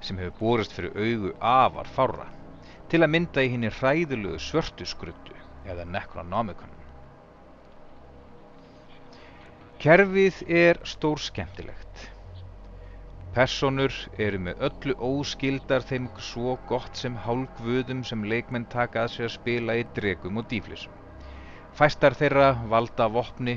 sem 0.00 0.18
hefur 0.18 0.36
borist 0.40 0.72
fyrir 0.72 0.96
augu 0.96 1.32
afar 1.44 1.88
fára 1.96 2.28
til 2.90 3.02
að 3.04 3.12
mynda 3.14 3.44
í 3.44 3.50
henni 3.52 3.70
hræðulegu 3.76 4.40
svörtu 4.40 4.86
skruttu 4.88 5.36
eða 5.64 5.84
Necronomicon. 5.84 6.72
Kerfið 9.80 10.42
er 10.52 10.76
stór 10.84 11.16
skemmtilegt. 11.24 12.00
Personur 13.32 13.94
eru 14.20 14.36
með 14.44 14.58
öllu 14.66 14.94
óskildar 15.08 15.86
þeim 15.88 16.08
svo 16.20 16.58
gott 16.68 16.98
sem 17.00 17.14
hálgvöðum 17.24 18.02
sem 18.04 18.26
leikmenn 18.28 18.66
taka 18.68 19.06
að 19.06 19.14
sér 19.14 19.28
að 19.30 19.32
spila 19.38 19.76
í 19.80 19.86
dregum 19.96 20.36
og 20.42 20.50
dýflisum. 20.50 20.92
Fæstar 21.78 22.12
þeirra 22.18 22.50
valda 22.68 23.06
vopni 23.14 23.54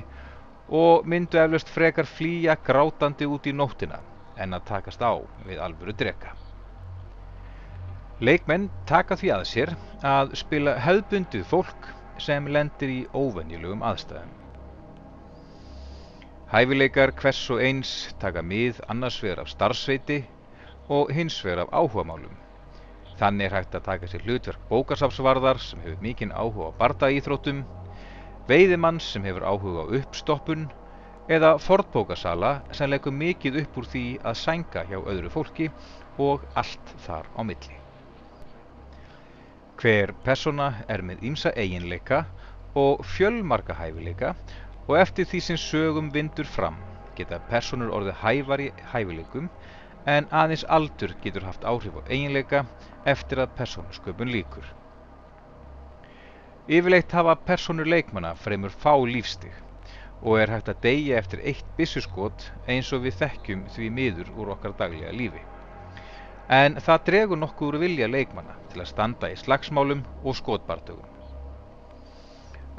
og 0.82 1.10
myndu 1.12 1.42
eflaust 1.42 1.74
frekar 1.74 2.08
flýja 2.08 2.56
grátandi 2.70 3.28
út 3.28 3.50
í 3.52 3.54
nóttina 3.60 4.00
en 4.40 4.56
að 4.56 4.64
takast 4.70 5.04
á 5.04 5.20
við 5.44 5.60
alvöru 5.66 5.92
drega. 6.04 6.32
Leikmenn 8.24 8.70
taka 8.88 9.20
því 9.20 9.34
að 9.42 9.44
sér 9.52 9.76
að 10.14 10.38
spila 10.40 10.78
hefðbundið 10.88 11.44
fólk 11.52 11.92
sem 12.30 12.48
lendir 12.48 12.96
í 12.96 13.02
óvenjulegum 13.12 13.84
aðstæðum. 13.92 14.32
Hæfileikar 16.54 17.10
hvers 17.18 17.38
og 17.50 17.64
eins 17.66 17.92
taka 18.22 18.44
mið 18.46 18.78
annars 18.94 19.16
vegar 19.24 19.40
af 19.42 19.48
starfsveiti 19.50 20.20
og 20.94 21.10
hins 21.18 21.40
vegar 21.42 21.64
af 21.64 21.72
áhugamálum. 21.80 22.36
Þannig 23.18 23.48
er 23.48 23.56
hægt 23.58 23.78
að 23.80 23.86
taka 23.88 24.10
sér 24.12 24.22
hlutverk 24.28 24.68
bókasafsvarðar 24.70 25.58
sem 25.64 25.82
hefur 25.82 26.04
mikinn 26.06 26.30
áhuga 26.44 26.68
á 26.70 26.78
bardaíþróttum, 26.84 27.64
veiðimanns 28.46 29.08
sem 29.16 29.26
hefur 29.26 29.48
áhuga 29.50 29.88
á 29.90 29.94
uppstoppun 29.98 30.68
eða 31.26 31.56
fornbókasala 31.58 32.52
sem 32.70 32.94
leggur 32.94 33.18
mikið 33.18 33.58
upp 33.64 33.80
úr 33.82 33.88
því 33.90 34.04
að 34.22 34.38
sænga 34.44 34.84
hjá 34.92 35.00
öðru 35.02 35.32
fólki 35.34 35.72
og 36.22 36.46
allt 36.54 36.94
þar 37.08 37.32
á 37.34 37.42
milli. 37.42 37.80
Hver 39.82 40.14
persóna 40.22 40.70
er 40.86 41.02
með 41.02 41.26
ýmsa 41.32 41.50
eiginleika 41.58 42.28
og 42.78 43.02
fjölmarga 43.16 43.74
hæfileika 43.82 44.36
og 44.88 44.98
eftir 45.00 45.28
því 45.30 45.40
sem 45.48 45.60
sögum 45.60 46.12
vindur 46.14 46.50
fram 46.50 46.78
geta 47.18 47.40
personur 47.50 47.94
orðið 47.94 48.20
hæfar 48.24 48.64
í 48.64 48.70
hæfileikum 48.92 49.50
en 50.10 50.28
aðeins 50.32 50.66
aldur 50.78 51.14
getur 51.24 51.46
haft 51.48 51.64
áhrif 51.64 51.96
á 52.00 52.02
eiginleika 52.10 52.66
eftir 53.08 53.44
að 53.44 53.54
persónusköpun 53.60 54.32
líkur. 54.34 54.66
Yfirleitt 56.68 57.12
hafa 57.12 57.36
personur 57.48 57.88
leikmanna 57.88 58.34
fremur 58.40 58.74
fá 58.84 58.96
lífstig 59.08 59.54
og 60.24 60.40
er 60.40 60.52
hægt 60.52 60.70
að 60.72 60.84
deyja 60.84 61.18
eftir 61.20 61.42
eitt 61.44 61.66
byssuskot 61.78 62.50
eins 62.68 62.92
og 62.96 63.04
við 63.08 63.18
þekkjum 63.24 63.66
því 63.72 63.90
miður 63.98 64.30
úr 64.40 64.54
okkar 64.56 64.76
daglega 64.80 65.12
lífi. 65.16 65.42
En 66.52 66.76
það 66.76 67.04
dregur 67.08 67.40
nokkuð 67.40 67.74
úr 67.74 67.82
vilja 67.84 68.08
leikmanna 68.08 68.56
til 68.72 68.84
að 68.84 68.92
standa 68.92 69.32
í 69.32 69.40
slagsmálum 69.40 70.04
og 70.24 70.40
skotbartögum. 70.40 71.08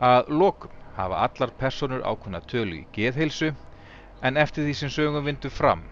Að 0.01 0.33
lokum 0.33 0.84
hafa 0.97 1.25
allar 1.27 1.53
personur 1.59 2.05
ákvöna 2.07 2.41
tölu 2.53 2.81
í 2.81 2.87
geðheilsu 2.97 3.51
en 4.23 4.41
eftir 4.45 4.67
því 4.67 4.75
sem 4.81 4.95
sögum 4.97 5.27
vindu 5.29 5.51
fram 5.51 5.83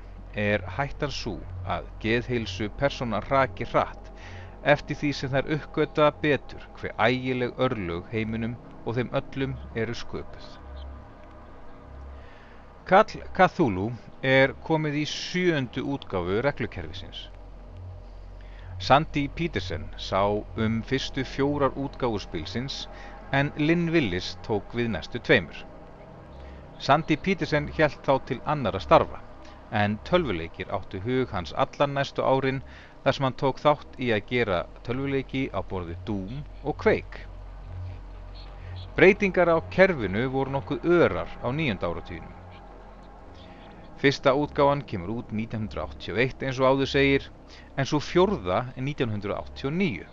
er 0.44 0.64
hættan 0.76 1.12
svo 1.12 1.34
að 1.76 1.88
geðheilsu 2.04 2.70
personar 2.78 3.26
raki 3.30 3.66
hratt 3.72 4.12
eftir 4.74 4.96
því 5.00 5.10
sem 5.18 5.32
þær 5.32 5.50
uppgöta 5.56 6.08
betur 6.22 6.66
hver 6.78 6.94
ægileg 7.08 7.58
örlög 7.66 8.08
heiminum 8.14 8.54
og 8.86 8.96
þeim 8.98 9.10
öllum 9.18 9.56
eru 9.74 9.94
sköpuð. 9.94 10.46
Kall 12.86 13.22
Cthulhu 13.36 13.90
er 14.22 14.54
komið 14.66 14.96
í 15.02 15.04
sjöndu 15.06 15.84
útgáfu 15.94 16.40
reglukerfisins. 16.46 17.28
Sandy 18.82 19.28
Peterson 19.28 19.84
sá 19.98 20.22
um 20.58 20.80
fyrstu 20.82 21.22
fjórar 21.22 21.76
útgáfuspilsins 21.78 22.86
en 23.32 23.52
Lynn 23.56 23.88
Willis 23.94 24.34
tók 24.44 24.74
við 24.76 24.90
næstu 24.92 25.20
tveimur. 25.24 25.56
Sandy 26.78 27.16
Peterson 27.16 27.70
hjælt 27.72 28.02
þá 28.04 28.14
til 28.28 28.40
annara 28.44 28.80
starfa, 28.82 29.22
en 29.72 29.96
tölvuleikir 30.04 30.68
áttu 30.76 31.00
hug 31.00 31.32
hans 31.32 31.54
allan 31.64 31.94
næstu 31.96 32.24
árin 32.26 32.60
þar 33.04 33.16
sem 33.16 33.26
hann 33.28 33.38
tók 33.40 33.62
þátt 33.62 33.96
í 33.98 34.12
að 34.12 34.26
gera 34.28 34.58
tölvuleiki 34.84 35.46
á 35.56 35.64
borði 35.64 35.96
Doom 36.06 36.42
og 36.62 36.76
Quake. 36.84 37.24
Breytingar 38.96 39.48
á 39.48 39.56
kerfinu 39.72 40.28
voru 40.28 40.52
nokkuð 40.52 40.84
örar 40.84 41.30
á 41.40 41.48
nýjönda 41.48 41.88
áratýnum. 41.88 42.34
Fyrsta 43.96 44.34
útgáfan 44.36 44.82
kemur 44.84 45.14
út 45.22 45.32
1981 45.32 46.42
eins 46.44 46.58
og 46.60 46.68
áður 46.68 46.90
segir, 46.90 47.30
en 47.78 47.88
svo 47.88 48.02
fjórða 48.02 48.66
1989. 48.76 50.10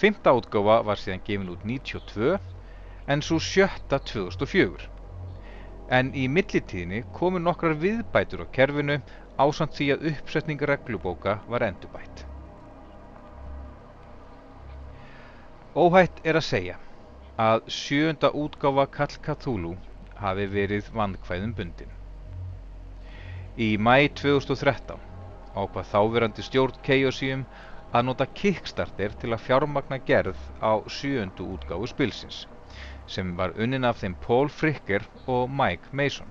Fymta 0.00 0.32
útgáfa 0.32 0.78
var 0.88 0.96
síðan 0.96 1.20
gefin 1.26 1.50
út 1.52 1.64
92 1.68 2.38
en 3.12 3.22
svo 3.26 3.36
sjötta 3.36 3.98
2004. 4.10 4.86
En 5.92 6.12
í 6.16 6.24
millitíðinni 6.32 7.02
komu 7.18 7.42
nokkrar 7.42 7.76
viðbætur 7.82 8.44
á 8.44 8.52
kerfinu 8.54 8.96
ásand 9.36 9.74
því 9.76 9.88
að 9.94 10.06
uppsetning 10.12 10.64
reglubóka 10.70 11.34
var 11.52 11.66
endurbætt. 11.68 12.24
Óhætt 15.76 16.24
er 16.24 16.40
að 16.40 16.48
segja 16.48 16.78
að 17.36 17.68
sjönda 17.68 18.32
útgáfa 18.32 18.88
Kall 18.96 19.20
Cthulhu 19.26 19.76
hafi 20.16 20.46
verið 20.54 20.88
vandkvæðum 20.96 21.52
bundin. 21.60 21.92
Í 23.60 23.76
mæ 23.76 24.08
2013 24.16 24.96
ákvað 25.60 25.92
þáverandi 25.92 26.46
stjórn 26.46 26.80
Chaosium 26.86 27.44
að 27.90 28.06
nota 28.06 28.26
Kickstarter 28.40 29.14
til 29.18 29.32
að 29.34 29.44
fjármagna 29.46 29.98
gerð 30.06 30.38
á 30.62 30.78
sjöndu 30.86 31.46
útgáfu 31.56 31.90
spilsins 31.90 32.44
sem 33.10 33.32
var 33.38 33.56
unnin 33.58 33.86
af 33.88 33.98
þeim 33.98 34.14
Paul 34.22 34.48
Fricker 34.48 35.02
og 35.26 35.50
Mike 35.50 35.90
Mason. 35.90 36.30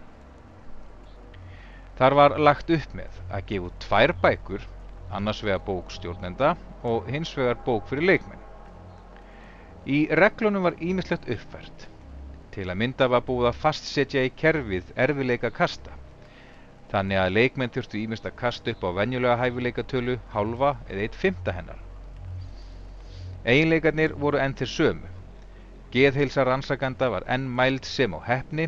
Þar 1.99 2.15
var 2.15 2.37
lagt 2.39 2.71
upp 2.71 2.93
með 2.95 3.17
að 3.27 3.45
gefa 3.51 3.71
tvær 3.85 4.13
bækur, 4.23 4.63
annars 5.11 5.43
vegar 5.43 5.65
bók 5.67 5.91
stjórnenda 5.91 6.53
og 6.87 7.09
hins 7.11 7.35
vegar 7.35 7.59
bók 7.65 7.91
fyrir 7.91 8.07
leikmenn. 8.07 8.45
Í 9.83 10.05
reglunum 10.15 10.63
var 10.69 10.79
ímislegt 10.79 11.27
uppfært. 11.27 11.89
Til 12.55 12.69
að 12.71 12.79
mynda 12.79 13.11
var 13.11 13.27
búið 13.27 13.51
að 13.51 13.59
fastsetja 13.65 14.23
í 14.23 14.31
kerfið 14.39 14.93
erfileika 14.95 15.51
kasta 15.51 15.98
Þannig 16.89 17.19
að 17.21 17.33
leikmenn 17.35 17.71
þurftu 17.73 17.99
ímest 18.01 18.25
að 18.25 18.37
kasta 18.41 18.73
upp 18.73 18.83
á 18.87 18.89
venjulega 18.97 19.37
hæfileikatölu, 19.43 20.15
hálfa 20.33 20.71
eða 20.89 21.05
eitt 21.05 21.17
fymta 21.23 21.53
hennar. 21.53 21.81
Einleikarnir 23.45 24.15
voru 24.23 24.41
enn 24.41 24.55
til 24.57 24.67
sömu. 24.67 25.11
Geðheilsa 25.93 26.45
rannsakanda 26.45 27.09
var 27.13 27.25
enn 27.35 27.45
mæld 27.59 27.85
sem 27.85 28.13
á 28.17 28.19
hefni, 28.25 28.67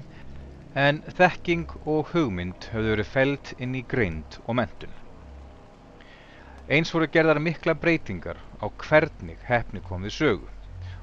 en 0.73 1.01
þekking 1.17 1.65
og 1.85 2.13
hugmynd 2.13 2.69
höfðu 2.71 2.93
verið 2.95 3.09
feld 3.15 3.53
inn 3.57 3.75
í 3.75 3.83
greind 3.93 4.37
og 4.45 4.57
mentun. 4.61 4.93
Eins 6.71 6.93
voru 6.93 7.09
gerðar 7.11 7.41
mikla 7.43 7.73
breytingar 7.75 8.37
á 8.61 8.69
hvernig 8.85 9.41
hefni 9.49 9.81
kom 9.89 10.05
við 10.07 10.15
sögu 10.21 10.47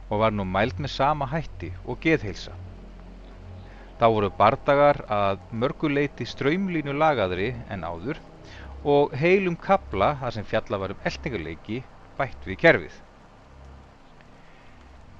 og 0.08 0.22
var 0.22 0.32
nú 0.32 0.46
mæld 0.48 0.78
með 0.80 0.94
sama 0.94 1.26
hætti 1.28 1.74
og 1.84 2.00
geðheilsa. 2.00 2.54
Þá 3.98 4.06
voru 4.14 4.28
bardagar 4.38 5.00
að 5.10 5.40
mörguleiti 5.60 6.26
ströymlínu 6.30 6.92
lagaðri 6.94 7.48
en 7.74 7.82
áður 7.82 8.20
og 8.86 9.14
heilum 9.18 9.56
kabla 9.58 10.12
þar 10.20 10.36
sem 10.36 10.46
fjalla 10.46 10.78
var 10.78 10.94
um 10.94 11.00
eltingarleiki 11.10 11.80
bætt 12.20 12.46
við 12.46 12.60
kerfið. 12.62 12.94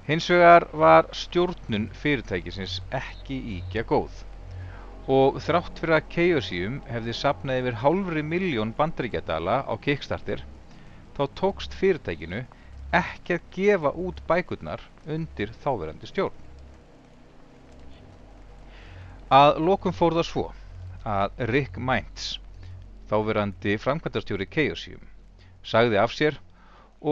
Hins 0.07 0.29
vegar 0.31 0.65
var 0.73 1.09
stjórnun 1.13 1.89
fyrirtækisins 2.01 2.79
ekki 3.01 3.35
íkja 3.57 3.83
góð 3.91 4.23
og 5.19 5.37
þrátt 5.43 5.81
fyrir 5.81 5.97
að 5.99 6.07
Chaosium 6.15 6.79
hefði 6.89 7.15
sapnað 7.19 7.61
yfir 7.63 7.77
hálfri 7.83 8.23
miljón 8.31 8.73
bandaríkjadala 8.79 9.59
á 9.69 9.73
Kickstarter 9.83 10.45
þá 11.17 11.23
tókst 11.41 11.75
fyrirtækinu 11.77 12.45
ekki 13.03 13.37
að 13.37 13.47
gefa 13.59 13.93
út 14.07 14.23
bækurnar 14.29 14.81
undir 15.05 15.53
þáverandi 15.61 16.09
stjórn. 16.09 16.48
Að 19.29 19.59
lokum 19.61 19.93
fór 19.93 20.15
það 20.17 20.25
svo 20.25 20.43
að 21.05 21.41
Rick 21.51 21.75
Mainz, 21.77 22.39
þáverandi 23.11 23.75
framkvæmdarstjóri 23.77 24.47
Chaosium, 24.49 25.03
sagði 25.61 25.99
af 26.01 26.15
sér 26.17 26.39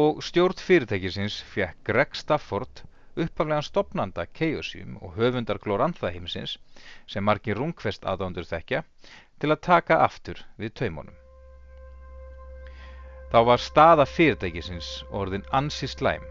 og 0.02 0.24
stjórn 0.26 0.58
fyrirtækisins 0.58 1.36
fekk 1.52 1.78
Greg 1.86 2.18
Stafford, 2.18 2.82
uppaflegan 3.14 3.68
stopnanda 3.68 4.26
Chaosium 4.34 4.98
og 4.98 5.14
höfundar 5.20 5.62
Glorantha 5.62 6.10
heimsins, 6.10 6.58
sem 7.06 7.22
margir 7.22 7.62
rungfest 7.62 8.10
aðándur 8.10 8.50
þekkja, 8.50 8.82
til 9.38 9.54
að 9.54 9.64
taka 9.70 10.02
aftur 10.10 10.42
við 10.58 10.74
taumunum. 10.82 11.14
þá 13.30 13.40
var 13.46 13.62
staða 13.62 14.10
fyrirtækisins 14.10 14.90
orðin 15.14 15.46
ansi 15.54 15.86
slæm 15.94 16.26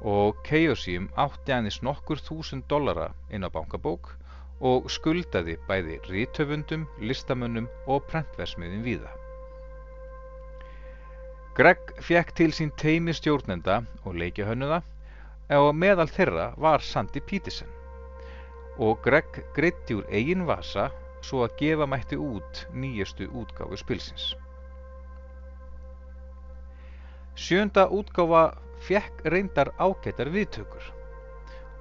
og 0.00 0.40
Chaosium 0.48 1.12
átti 1.28 1.52
aðeins 1.52 1.82
nokkur 1.84 2.24
þúsund 2.24 2.64
dollara 2.72 3.10
inn 3.28 3.44
á 3.44 3.52
bankabók 3.52 4.14
og 4.60 4.90
skuldaði 4.90 5.56
bæði 5.68 5.98
rítöfundum, 6.08 6.86
listamönnum 7.00 7.68
og 7.86 8.04
prentversmiðin 8.10 8.84
víða. 8.86 9.10
Greg 11.54 11.94
fekk 12.02 12.34
til 12.34 12.50
sín 12.54 12.72
teimi 12.78 13.14
stjórnenda 13.14 13.82
og 14.04 14.18
leikjahönnuða 14.18 14.82
og 15.58 15.70
meðal 15.78 16.10
þeirra 16.10 16.52
var 16.58 16.82
Sandy 16.82 17.20
Peterson 17.20 17.70
og 18.78 18.98
Greg 19.04 19.44
greitti 19.54 19.94
úr 19.94 20.06
eigin 20.10 20.46
vasa 20.48 20.88
svo 21.22 21.44
að 21.44 21.54
gefa 21.60 21.86
mætti 21.86 22.18
út 22.18 22.64
nýjastu 22.74 23.28
útgáfu 23.30 23.78
spilsins. 23.78 24.34
Sjönda 27.34 27.86
útgáfa 27.86 28.58
fekk 28.82 29.22
reyndar 29.30 29.70
ágættar 29.78 30.30
viðtökur 30.34 30.90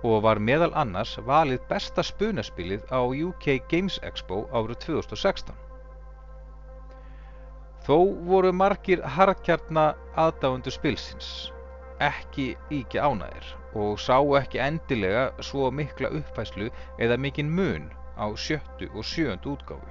og 0.03 0.23
var 0.25 0.39
meðal 0.39 0.73
annars 0.75 1.15
valið 1.27 1.63
besta 1.69 2.03
spunaspilið 2.03 2.83
á 2.91 3.01
UK 3.07 3.63
Games 3.71 3.99
Expo 4.03 4.43
árið 4.51 4.81
2016. 4.85 5.55
Þó 7.83 7.97
voru 8.27 8.51
margir 8.55 9.03
harkjarna 9.15 9.93
aðdáendur 10.15 10.75
spilsins 10.75 11.33
ekki 12.03 12.53
íkja 12.73 13.05
ánæðir 13.07 13.49
og 13.79 13.99
sá 14.01 14.17
ekki 14.39 14.59
endilega 14.63 15.25
svo 15.47 15.69
mikla 15.71 16.11
uppfæslu 16.19 16.69
eða 16.99 17.17
mikinn 17.17 17.51
mun 17.57 17.89
á 18.19 18.27
sjöttu 18.35 18.89
og 18.93 19.05
sjöndu 19.07 19.55
útgáfu. 19.55 19.89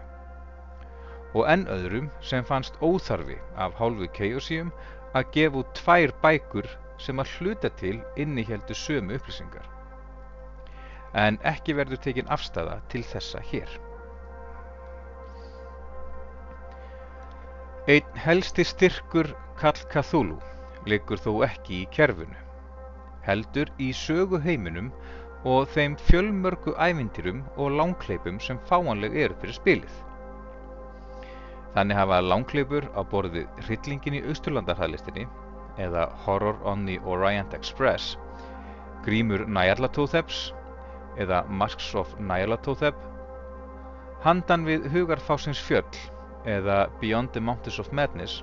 Og 1.35 1.49
enn 1.49 1.65
öðrum 1.73 2.11
sem 2.21 2.45
fannst 2.45 2.77
óþarfi 2.85 3.39
af 3.57 3.77
hálfu 3.81 4.09
Chaosium 4.17 4.73
að 5.17 5.31
gefa 5.37 5.63
út 5.63 5.75
tvær 5.79 6.13
bækur 6.23 6.69
sem 6.99 7.19
að 7.19 7.33
hluta 7.39 7.71
til 7.81 8.01
innihjeldu 8.17 8.77
sömu 8.77 9.17
upplýsingar. 9.17 9.72
En 11.13 11.37
ekki 11.45 11.75
verður 11.77 12.01
tekin 12.01 12.31
afstæða 12.33 12.79
til 12.93 13.03
þessa 13.05 13.41
hér. 13.51 13.73
Einn 17.93 18.23
helsti 18.25 18.65
styrkur 18.65 19.29
Kall 19.61 19.83
Cthulhu 19.93 20.39
liggur 20.89 21.21
þó 21.21 21.33
ekki 21.47 21.83
í 21.83 21.89
kerfinu, 21.95 22.39
heldur 23.27 23.69
í 23.83 23.91
söguheiminum 23.95 24.89
og 25.45 25.69
þeim 25.75 25.99
fjölmörgu 26.09 26.75
ævintýrum 26.79 27.43
og 27.57 27.77
langkleipum 27.77 28.39
sem 28.41 28.61
fáanleg 28.71 29.17
eru 29.25 29.37
fyrir 29.43 29.59
spilið. 29.59 30.01
Þannig 31.75 31.99
hafa 31.99 32.23
langkleipur 32.23 32.89
á 32.95 33.01
borðið 33.13 33.63
Hryllingin 33.67 34.19
í 34.19 34.25
Austurlandarhæðlistinni 34.31 35.27
eða 35.83 36.09
Horror 36.25 36.59
on 36.69 36.87
the 36.87 36.99
Orient 37.05 37.55
Express, 37.59 38.17
Grímur 39.07 39.47
Nyarlathothabs 39.49 40.53
eða 41.21 41.43
Masks 41.49 41.95
of 41.99 42.13
Nyarlathotep, 42.21 42.97
Handan 44.23 44.63
við 44.69 44.87
Hugarfásins 44.93 45.59
fjöll 45.59 45.99
eða 46.47 46.87
Beyond 47.01 47.33
the 47.35 47.41
Mountains 47.43 47.81
of 47.83 47.91
Madness, 47.93 48.43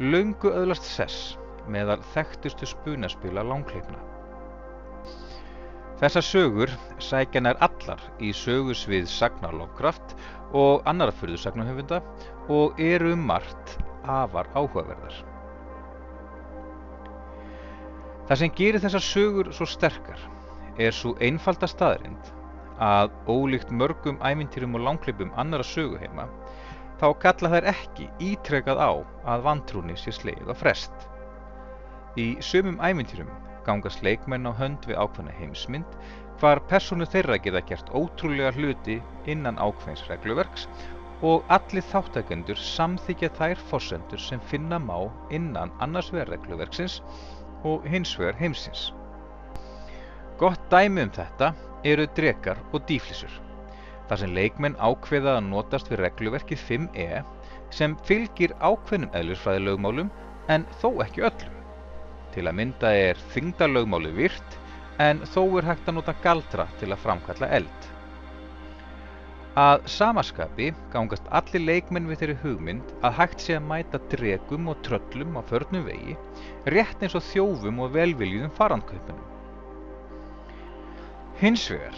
löngu 0.00 0.48
öðlast 0.48 0.86
sess 0.88 1.36
meðal 1.68 2.00
þekktustu 2.14 2.66
spunaspila 2.66 3.44
langkleipna. 3.44 4.00
Þessar 6.00 6.24
sögur 6.26 6.72
sækja 6.98 7.44
nær 7.44 7.60
allar 7.62 8.00
í 8.18 8.32
sögusvið 8.34 9.04
Sagnar 9.12 9.52
Lovecraft 9.54 10.16
og 10.56 10.82
annara 10.88 11.14
fyrðusagnahöfunda 11.14 12.00
og 12.50 12.80
eru 12.82 13.12
um 13.14 13.22
margt 13.28 13.76
afar 14.02 14.48
áhugaverðar. 14.56 15.20
Það 18.26 18.40
sem 18.40 18.54
gerir 18.56 18.82
þessar 18.82 19.04
sögur 19.04 19.52
svo 19.54 19.68
sterkar 19.68 20.18
er 20.78 20.94
svo 20.96 21.14
einfalda 21.20 21.68
staðrind 21.68 22.32
að 22.82 23.12
ólíkt 23.30 23.70
mörgum 23.70 24.18
æmintýrum 24.24 24.74
og 24.78 24.84
langkleipum 24.86 25.32
annara 25.38 25.66
söguheima 25.66 26.26
þá 27.00 27.06
kalla 27.24 27.50
þær 27.54 27.68
ekki 27.72 28.08
ítrekað 28.22 28.78
á 28.78 28.92
að 29.34 29.44
vantrúni 29.46 29.96
sé 29.98 30.14
slegið 30.14 30.50
á 30.50 30.54
frest. 30.54 30.92
Í 32.16 32.36
sumum 32.44 32.78
æmintýrum 32.78 33.30
gangast 33.66 34.02
leikmenn 34.06 34.46
á 34.46 34.52
hönd 34.54 34.86
við 34.88 34.98
ákveðna 35.02 35.34
heimsmynd 35.38 35.98
hvar 36.40 36.62
persónu 36.70 37.06
þeirra 37.06 37.38
geta 37.42 37.62
gert 37.68 37.92
ótrúlega 37.94 38.52
hluti 38.56 38.98
innan 39.30 39.60
ákveðins 39.62 40.06
regluverks 40.10 40.66
og 41.22 41.44
allir 41.54 41.84
þáttakendur 41.92 42.58
samþykja 42.58 43.30
þær 43.38 43.60
fórsendur 43.70 44.22
sem 44.22 44.42
finna 44.50 44.80
má 44.82 44.96
innan 45.30 45.70
annars 45.84 46.10
vegar 46.14 46.34
regluverksins 46.34 46.98
og 47.62 47.86
hins 47.86 48.16
vegar 48.18 48.38
heimsins. 48.40 48.90
Gott 50.40 50.68
dæmi 50.70 51.06
um 51.06 51.14
þetta 51.14 51.52
eru 51.84 52.06
drekar 52.16 52.60
og 52.72 52.84
dýflissur 52.88 53.40
þar 54.12 54.20
sem 54.20 54.34
leikmenn 54.36 54.74
ákveða 54.76 55.38
að 55.38 55.46
notast 55.48 55.88
við 55.88 56.02
regluverkið 56.02 56.64
5e 56.68 57.22
sem 57.72 57.94
fylgir 58.04 58.52
ákveðnum 58.60 59.14
eðlisfræðilögmálum 59.16 60.10
en 60.52 60.66
þó 60.82 60.90
ekki 61.04 61.24
öllum. 61.28 61.54
Til 62.34 62.44
að 62.48 62.58
mynda 62.58 62.90
er 63.06 63.22
þingdarlögmáli 63.32 64.12
virt 64.18 64.58
en 65.00 65.24
þó 65.32 65.40
er 65.62 65.70
hægt 65.70 65.88
að 65.88 65.96
nota 65.96 66.14
galdra 66.24 66.68
til 66.82 66.90
að 66.92 67.02
framkalla 67.06 67.48
eld. 67.60 67.88
Að 69.62 69.88
samaskapi 69.94 70.70
gangast 70.92 71.26
allir 71.40 71.64
leikmenn 71.64 72.08
við 72.08 72.22
þeirri 72.22 72.38
hugmynd 72.44 72.94
að 73.04 73.18
hægt 73.18 73.44
sé 73.44 73.56
að 73.56 73.66
mæta 73.72 74.00
dregum 74.12 74.68
og 74.72 74.80
tröllum 74.84 75.36
á 75.36 75.42
förnum 75.48 75.88
vegi 75.88 76.16
rétt 76.72 77.00
eins 77.00 77.16
og 77.16 77.24
þjófum 77.32 77.80
og 77.84 77.92
velviljuðum 77.96 78.52
farandkaupunum. 78.60 79.31
Hins 81.42 81.62
vegar 81.72 81.96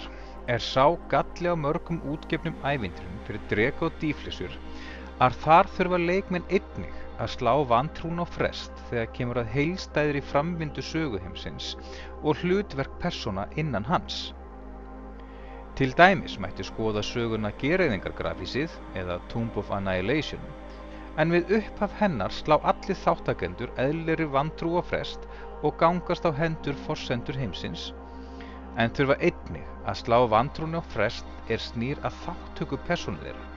er 0.52 0.62
sá 0.66 0.85
galli 1.12 1.50
á 1.52 1.57
mörgum 1.62 1.98
útgefnum 2.12 2.54
ævintrum 2.70 3.16
fyrir 3.26 3.42
drega 3.50 3.83
og 3.88 3.96
dýflissur 4.00 4.52
að 5.26 5.35
þar 5.42 5.66
þurfa 5.74 5.98
leikmenn 6.02 6.46
einnig 6.59 6.94
að 7.20 7.33
slá 7.35 7.50
vantrún 7.72 8.22
á 8.24 8.26
frest 8.37 8.78
þegar 8.88 9.11
kemur 9.18 9.40
að 9.42 9.50
heilstæðri 9.57 10.22
framvindu 10.30 10.85
söguheimsins 10.90 11.66
og 12.22 12.40
hlutverk 12.40 12.94
persóna 13.02 13.44
innan 13.61 13.85
hans. 13.90 14.22
Til 15.76 15.92
dæmis 15.98 16.38
mætti 16.40 16.64
skoða 16.64 17.02
söguna 17.04 17.50
Gereyðingargrafísið 17.61 18.78
eða 19.02 19.18
Tomb 19.35 19.59
of 19.61 19.74
Annihilation 19.76 20.46
en 21.20 21.37
við 21.37 21.52
upphaf 21.59 21.98
hennar 22.00 22.33
slá 22.33 22.57
allir 22.72 22.96
þáttakendur 23.04 23.76
eðleri 23.85 24.30
vantrú 24.38 24.78
á 24.80 24.83
frest 24.94 25.28
og 25.61 25.76
gangast 25.85 26.24
á 26.24 26.33
hendur 26.40 26.80
forsendur 26.88 27.37
heimsins 27.42 27.90
en 28.80 28.92
þurfa 28.96 29.16
einnig 29.20 29.66
að 29.84 29.98
slá 30.00 30.16
vantrúni 30.30 30.80
á 30.80 30.82
frest 30.94 31.50
er 31.52 31.62
snýr 31.62 32.00
að 32.06 32.16
þáttöku 32.24 32.78
persónu 32.88 33.20
þeirra. 33.22 33.48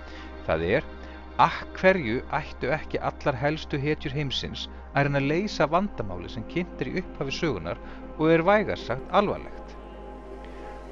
Það 0.47 0.65
er, 0.77 0.89
að 1.41 1.57
hverju 1.77 2.21
ættu 2.33 2.71
ekki 2.73 3.01
allar 3.09 3.37
helstu 3.37 3.79
hetjur 3.81 4.15
heimsins 4.17 4.67
að 4.93 5.07
reyna 5.07 5.21
að 5.21 5.29
leysa 5.31 5.67
vandamáli 5.69 6.29
sem 6.33 6.45
kynntir 6.51 6.91
í 6.91 6.95
upphafi 7.01 7.35
sögunar 7.39 7.81
og 8.17 8.31
er 8.33 8.45
vægarsagt 8.45 9.11
alvarlegt. 9.19 9.75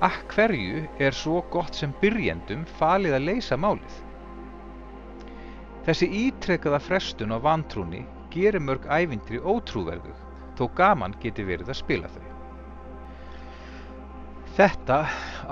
Að 0.06 0.20
hverju 0.34 0.84
er 1.02 1.16
svo 1.16 1.40
gott 1.54 1.78
sem 1.78 1.96
byrjendum 2.02 2.66
falið 2.80 3.18
að 3.18 3.28
leysa 3.32 3.58
málið. 3.58 3.98
Þessi 5.86 6.10
ítrekkaða 6.26 6.82
frestun 6.82 7.34
á 7.34 7.40
vantrúni 7.42 8.06
gerir 8.34 8.62
mörg 8.62 8.88
ævindri 8.90 9.42
ótrúverðug 9.42 10.24
þó 10.58 10.66
gaman 10.78 11.18
geti 11.22 11.46
verið 11.46 11.72
að 11.72 11.82
spila 11.82 12.10
þau. 12.12 12.35
Þetta 14.56 14.98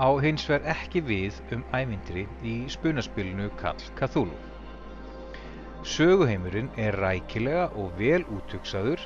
á 0.00 0.08
hins 0.24 0.46
vegar 0.48 0.70
ekki 0.72 1.02
við 1.04 1.36
um 1.52 1.64
ævintri 1.76 2.22
í 2.40 2.54
spunaspilinu 2.72 3.50
Kall 3.60 3.82
Cthulhu. 3.98 4.38
Söguheimurinn 5.84 6.70
er 6.80 6.96
rækilega 7.02 7.66
og 7.82 7.90
vel 7.98 8.22
útugsaður, 8.32 9.02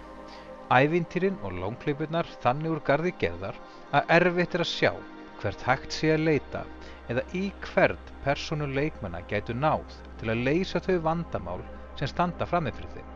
ævintýrin 0.70 1.40
og 1.42 1.58
langkleipurnar 1.58 2.30
þannig 2.44 2.76
úr 2.76 2.84
gardi 2.86 3.14
geðar 3.24 3.58
að 3.90 4.14
erfitt 4.20 4.54
er 4.54 4.62
að 4.62 4.70
sjá 4.76 4.92
hvert 5.42 5.66
hægt 5.66 5.98
sé 5.98 6.14
að 6.14 6.24
leita 6.30 6.62
eða 7.10 7.26
í 7.34 7.44
hvert 7.66 8.14
persónu 8.22 8.70
leikmanna 8.78 9.24
gætu 9.26 9.58
náð 9.58 9.98
til 10.22 10.30
að 10.30 10.46
leysa 10.46 10.78
þau 10.86 11.00
vandamál 11.10 11.60
sem 11.98 12.14
standa 12.14 12.46
framið 12.46 12.78
fyrir 12.78 12.94
þeim. 13.00 13.12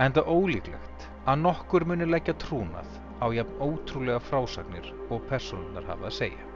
En 0.00 0.16
það 0.16 0.32
ólíklegt 0.38 1.08
að 1.28 1.42
nokkur 1.44 1.84
muni 1.84 2.08
leggja 2.08 2.40
trúnað 2.40 2.88
á 3.22 3.26
jafn 3.30 3.60
ótrúlega 3.62 4.18
frásagnir 4.26 4.88
og 5.10 5.22
persónunar 5.30 5.86
hafa 5.86 6.08
að 6.10 6.16
segja. 6.18 6.48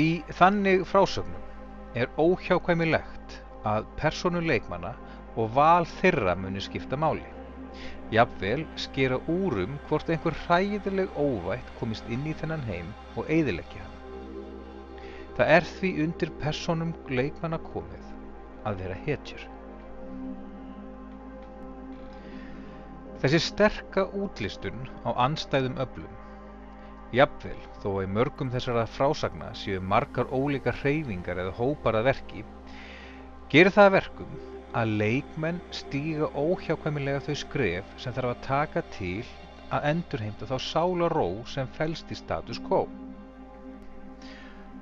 Í 0.00 0.24
þannig 0.32 0.86
frásögnum 0.88 1.98
er 2.00 2.08
óhjákvæmilegt 2.16 3.36
að 3.68 3.88
persónu 4.00 4.40
leikmanna 4.40 4.94
og 5.36 5.52
val 5.56 5.84
þeirra 5.98 6.34
muni 6.40 6.62
skipta 6.64 6.96
máli. 6.96 7.26
Jafnvel 8.12 8.64
skera 8.80 9.18
úrum 9.32 9.78
hvort 9.88 10.08
einhver 10.12 10.36
hræðileg 10.46 11.12
óvætt 11.16 11.68
komist 11.78 12.08
inn 12.12 12.24
í 12.28 12.34
þennan 12.40 12.64
heim 12.68 12.88
og 13.16 13.28
eigðilegja 13.28 13.84
hann. 13.84 13.98
Það 15.36 15.52
er 15.56 15.68
því 15.76 15.92
undir 16.06 16.32
persónum 16.40 16.92
leikmanna 17.08 17.60
komið 17.72 18.08
að 18.68 18.82
vera 18.82 18.98
hetjur. 19.06 19.46
Þessi 23.22 23.38
sterka 23.38 24.02
útlistun 24.18 24.80
á 25.06 25.14
anstæðum 25.24 25.76
öflum, 25.84 26.14
jafnvel 27.14 27.58
þó 27.82 27.84
að 27.92 28.00
í 28.02 28.08
mörgum 28.16 28.48
þessara 28.50 28.82
frásagna 28.90 29.50
séu 29.60 29.82
margar 29.92 30.32
ólíkar 30.34 30.80
hreyfingar 30.80 31.38
eða 31.38 31.52
hópar 31.54 32.00
að 32.00 32.08
verki, 32.08 32.42
gerir 33.52 33.70
það 33.76 33.86
að 33.86 33.94
verkum 33.96 34.32
að 34.80 34.94
leikmenn 35.04 35.60
stíga 35.82 36.32
óhjákvæmilega 36.34 37.22
þau 37.28 37.38
skref 37.44 37.94
sem 38.02 38.16
þarf 38.16 38.32
að 38.32 38.42
taka 38.48 38.82
til 38.96 39.22
að 39.70 39.86
endurheimta 39.92 40.50
þá 40.50 40.56
sálaró 40.66 41.28
sem 41.54 41.70
felst 41.78 42.10
í 42.10 42.18
status 42.18 42.58
quo. 42.66 42.88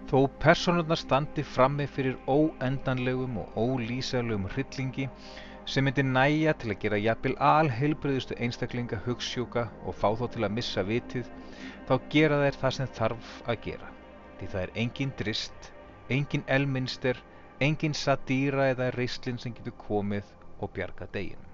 Þó 0.08 0.18
personurnar 0.40 1.04
standi 1.04 1.44
frammi 1.44 1.84
fyrir 1.92 2.16
óendanlegum 2.24 3.36
og 3.44 3.60
ólýsalegum 3.66 4.48
hryllingi 4.56 5.10
sem 5.70 5.84
myndi 5.86 6.02
næja 6.02 6.52
til 6.58 6.72
að 6.72 6.80
gera 6.82 6.98
jafnvel 6.98 7.36
alheilbreyðustu 7.46 8.34
einstaklinga 8.42 8.96
hugssjúka 9.04 9.68
og 9.86 9.94
fá 9.94 10.08
þó 10.18 10.24
til 10.34 10.42
að 10.42 10.54
missa 10.56 10.82
vitið, 10.82 11.28
þá 11.86 11.92
gera 12.14 12.38
þær 12.40 12.56
það 12.62 12.72
sem 12.76 12.88
þarf 12.96 13.34
að 13.52 13.60
gera. 13.66 13.90
Því 14.38 14.48
það 14.54 14.64
er 14.64 14.72
engin 14.82 15.12
drist, 15.20 15.68
engin 16.16 16.42
elminster, 16.56 17.20
engin 17.62 17.94
satýra 17.94 18.66
eða 18.72 18.88
reislinn 18.96 19.38
sem 19.38 19.54
getur 19.54 19.76
komið 19.84 20.32
og 20.58 20.72
bjarga 20.74 21.06
degin. 21.14 21.44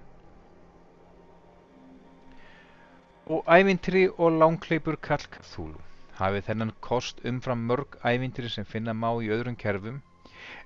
Og 3.27 3.43
ævintri 3.45 4.07
og 4.17 4.39
langkleipur 4.39 4.97
Kalk 4.97 5.37
Þúlu 5.51 5.83
hafið 6.17 6.47
þennan 6.47 6.73
kost 6.81 7.21
umfram 7.29 7.67
mörg 7.69 7.99
ævintri 8.01 8.49
sem 8.49 8.65
finna 8.65 8.97
má 8.97 9.11
í 9.21 9.29
öðrum 9.35 9.59
kerfum, 9.61 10.01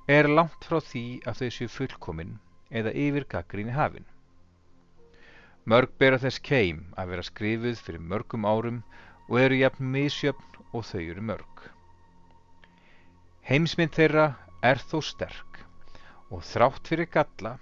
er 0.07 0.31
langt 0.31 0.69
frá 0.69 0.79
því 0.79 1.03
að 1.27 1.41
þau 1.41 1.51
séu 1.57 1.73
fullkominn 1.73 2.37
eða 2.71 2.93
yfir 2.95 3.27
gaggríni 3.29 3.75
hafin. 3.75 4.07
Mörg 5.65 5.91
bera 6.01 6.17
þess 6.17 6.41
keim 6.41 6.85
að 6.97 7.13
vera 7.13 7.27
skrifuð 7.27 7.81
fyrir 7.85 8.01
mörgum 8.13 8.47
árum 8.49 8.79
og 9.27 9.39
eru 9.39 9.59
jafn 9.59 9.91
misjöfn 9.93 10.63
og 10.71 10.85
þau 10.87 11.01
eru 11.01 11.25
mörg. 11.31 11.65
Heimsmynd 13.45 13.93
þeirra 13.97 14.25
er 14.65 14.81
þó 14.91 14.99
sterk 15.05 15.59
og 16.31 16.45
þrátt 16.47 16.87
fyrir 16.87 17.09
galla 17.11 17.57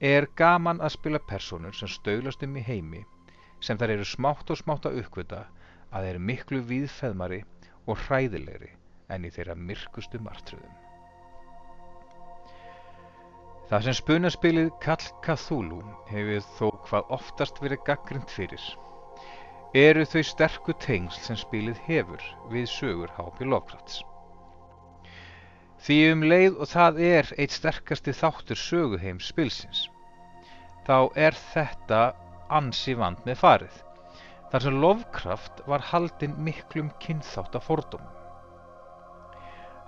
er 0.00 0.28
gaman 0.36 0.80
að 0.80 0.94
spila 0.96 1.20
personur 1.32 1.76
sem 1.76 1.90
stöglast 1.90 2.44
um 2.46 2.56
í 2.56 2.64
heimi 2.64 3.02
sem 3.64 3.80
þar 3.80 3.96
eru 3.96 4.06
smátt 4.08 4.52
og 4.52 4.60
smátt 4.60 4.88
að 4.88 5.00
uppgöta 5.02 5.46
að 5.90 6.06
þeir 6.06 6.20
miklu 6.30 6.60
víðfeðmari 6.70 7.40
og 7.86 7.98
hræðilegri 8.06 8.70
en 9.10 9.26
í 9.26 9.32
þeirra 9.34 9.58
myrkustu 9.58 10.20
martröðum. 10.22 10.79
Það 13.70 13.84
sem 13.86 13.94
spunaspilið 13.94 14.68
Kall 14.82 15.04
Cthulhu 15.22 15.80
hefur 16.08 16.46
þó 16.56 16.70
hvað 16.88 17.12
oftast 17.16 17.60
verið 17.62 17.84
gaggrind 17.86 18.32
fyrir 18.34 18.64
eru 19.78 20.02
þau 20.10 20.22
sterku 20.26 20.74
tengsl 20.82 21.20
sem 21.22 21.38
spilið 21.38 21.78
hefur 21.84 22.24
við 22.50 22.66
sögur 22.66 23.12
H.P. 23.14 23.46
Lovecrafts. 23.46 24.00
Því 25.86 25.98
um 26.10 26.26
leið 26.26 26.58
og 26.58 26.70
það 26.72 26.98
er 27.12 27.30
eitt 27.38 27.54
sterkasti 27.54 28.16
þáttur 28.18 28.58
söguheims 28.58 29.30
spilsins, 29.30 29.84
þá 30.82 31.14
er 31.14 31.38
þetta 31.52 32.02
ansi 32.50 32.96
vand 32.98 33.22
með 33.28 33.38
farið 33.44 33.78
þar 34.50 34.66
sem 34.66 34.82
Lovecraft 34.82 35.62
var 35.70 35.86
haldinn 35.92 36.34
miklum 36.42 36.90
kynþáttafordómum. 37.06 38.18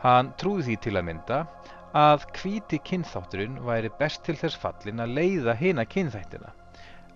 Hann 0.07 0.31
trúði 0.39 0.71
því 0.71 0.77
til 0.87 0.95
að 0.99 1.09
mynda 1.11 1.45
að 1.99 2.25
hvíti 2.39 2.79
kynþátturinn 2.89 3.59
væri 3.67 3.91
best 3.99 4.23
til 4.27 4.37
þess 4.41 4.59
fallin 4.63 5.03
að 5.05 5.15
leiða 5.19 5.55
hina 5.61 5.85
kynþættina, 5.85 6.53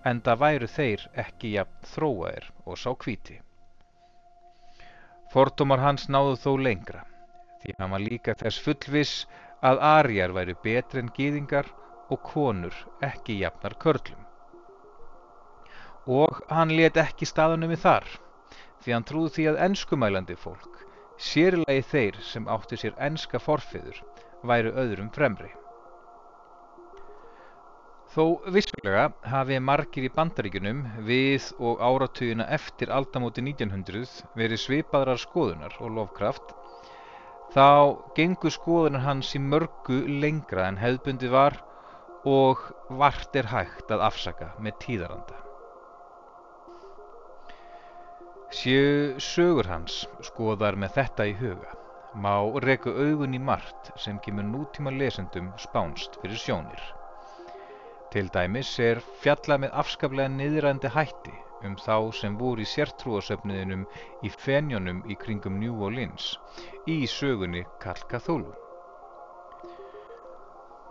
en 0.05 0.21
það 0.25 0.41
væru 0.43 0.69
þeir 0.75 1.07
ekki 1.25 1.53
jafn 1.55 1.89
þróaðir 1.93 2.51
og 2.65 2.77
sá 2.77 2.91
hvíti. 2.93 3.39
Fordómar 5.33 5.83
hans 5.83 6.07
náðu 6.09 6.37
þó 6.43 6.51
lengra, 6.67 7.03
því 7.61 7.75
hann 7.79 7.95
var 7.95 8.05
líka 8.05 8.37
þess 8.37 8.61
fullvis 8.63 9.17
að 9.65 9.83
arjar 9.89 10.35
væru 10.37 10.55
betri 10.63 11.03
en 11.03 11.11
gýðingar 11.17 11.73
og 12.13 12.21
konur 12.23 12.75
ekki 13.03 13.41
jafnar 13.41 13.75
körlum 13.81 14.27
og 16.07 16.37
hann 16.47 16.71
let 16.71 16.95
ekki 17.01 17.27
staðunum 17.27 17.73
við 17.73 17.81
þar 17.83 18.05
því 18.83 18.93
hann 18.95 19.07
trúði 19.07 19.33
því 19.35 19.45
að 19.51 19.57
enskumælandi 19.65 20.35
fólk, 20.39 20.83
sérlegi 21.19 21.83
þeir 21.91 22.19
sem 22.23 22.45
átti 22.47 22.77
sér 22.79 22.93
enska 23.03 23.41
forfiður, 23.43 23.97
væru 24.49 24.73
öðrum 24.83 25.09
fremri. 25.15 25.51
Þó 28.17 28.23
vissulega 28.55 29.09
hafi 29.29 29.59
margir 29.61 30.07
í 30.07 30.11
bandaríkunum 30.15 30.79
við 31.05 31.51
og 31.59 31.81
áratugina 31.83 32.47
eftir 32.55 32.89
aldamóti 32.89 33.43
1900 33.43 34.31
verið 34.39 34.63
svipaðrar 34.63 35.21
skoðunar 35.21 35.75
og 35.83 35.91
Lovecraft, 35.97 36.55
þá 37.53 37.67
gengur 38.17 38.55
skoðunar 38.55 39.05
hans 39.05 39.35
í 39.37 39.43
mörgu 39.43 39.99
lengra 40.23 40.65
en 40.71 40.79
hefðbundi 40.81 41.29
var 41.29 41.59
og 42.27 42.63
vart 42.89 43.35
er 43.37 43.51
hægt 43.51 43.93
að 43.93 44.07
afsaka 44.07 44.49
með 44.57 44.79
tíðaranda. 44.87 45.43
Séu 48.57 49.19
sögur 49.21 49.67
hans 49.69 50.05
skoðar 50.25 50.79
með 50.79 50.97
þetta 50.97 51.29
í 51.29 51.37
huga, 51.37 51.76
má 52.23 52.33
reka 52.65 52.89
augun 52.89 53.35
í 53.37 53.39
margt 53.49 53.91
sem 54.03 54.17
kemur 54.25 54.45
nútíma 54.51 54.93
lesendum 54.93 55.51
spánst 55.61 56.17
fyrir 56.21 56.39
sjónir. 56.41 56.83
Til 58.11 58.29
dæmis 58.33 58.71
er 58.81 59.01
fjalla 59.21 59.57
með 59.61 59.75
afskaplega 59.81 60.33
niðrændi 60.33 60.89
hætti 60.95 61.33
um 61.67 61.75
þá 61.81 62.13
sem 62.19 62.37
voru 62.39 62.63
í 62.63 62.69
sértrúasöfniðinum 62.71 63.83
í 64.25 64.31
fenjónum 64.45 65.03
í 65.05 65.17
kringum 65.23 65.59
New 65.61 65.83
Orleans 65.87 66.31
í 66.89 66.97
sögunni 67.11 67.65
Kall 67.83 68.01
Cthulhu. 68.09 68.55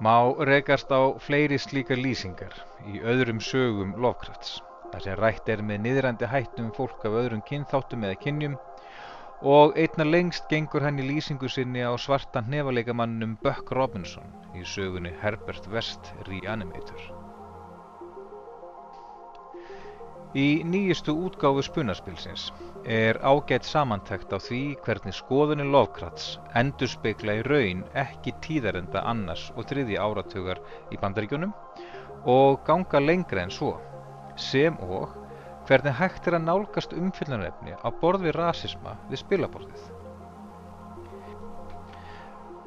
Má 0.03 0.17
rekast 0.51 0.91
á 0.93 1.17
fleiri 1.27 1.59
slíkar 1.59 1.99
lýsingar 1.99 2.55
í 2.85 3.01
öðrum 3.01 3.41
sögum 3.41 3.95
Lovecrafts 3.97 4.59
þar 4.93 5.07
sem 5.07 5.19
rætt 5.23 5.49
er 5.51 5.62
með 5.65 5.87
niðrandi 5.87 6.31
hættum 6.31 6.69
fólk 6.77 7.07
af 7.09 7.17
öðrum 7.23 7.43
kynþáttum 7.49 8.05
eða 8.07 8.21
kynjum 8.23 8.59
og 9.42 9.77
einna 9.77 10.05
lengst 10.05 10.49
gengur 10.49 10.81
hann 10.81 10.99
í 10.99 11.05
lýsingu 11.05 11.49
sinni 11.53 11.83
á 11.85 11.92
svarta 12.01 12.40
hnefaleikamannum 12.40 13.37
Buck 13.42 13.70
Robinson 13.70 14.25
í 14.57 14.64
sögunni 14.64 15.12
Herbert 15.20 15.68
West 15.68 16.12
Reanimator. 16.29 17.03
Í 20.37 20.64
nýjustu 20.64 21.12
útgáfu 21.12 21.62
spunaspilsins 21.64 22.51
er 22.85 23.20
ágætt 23.25 23.64
samantækt 23.64 24.33
á 24.33 24.38
því 24.40 24.77
hvernig 24.85 25.14
skoðunni 25.16 25.68
Lovecrafts 25.68 26.38
endur 26.55 26.88
speikla 26.88 27.38
í 27.38 27.44
raun 27.44 27.85
ekki 27.94 28.35
tíðarenda 28.44 29.05
annars 29.05 29.51
og 29.57 29.68
þriði 29.68 30.01
áratugar 30.01 30.61
í 30.92 31.01
bandaríkjunum 31.01 31.53
og 32.25 32.64
ganga 32.64 33.01
lengra 33.01 33.44
en 33.44 33.53
svo 33.53 33.77
sem 34.37 34.77
og 34.81 35.26
hvernig 35.66 35.94
hægt 35.98 36.26
er 36.29 36.38
að 36.38 36.46
nálgast 36.46 36.94
umfyllunarefni 36.96 37.76
á 37.83 37.88
borð 38.00 38.26
við 38.29 38.37
rasisma 38.38 38.96
við 39.11 39.22
spilaborðið. 39.24 39.85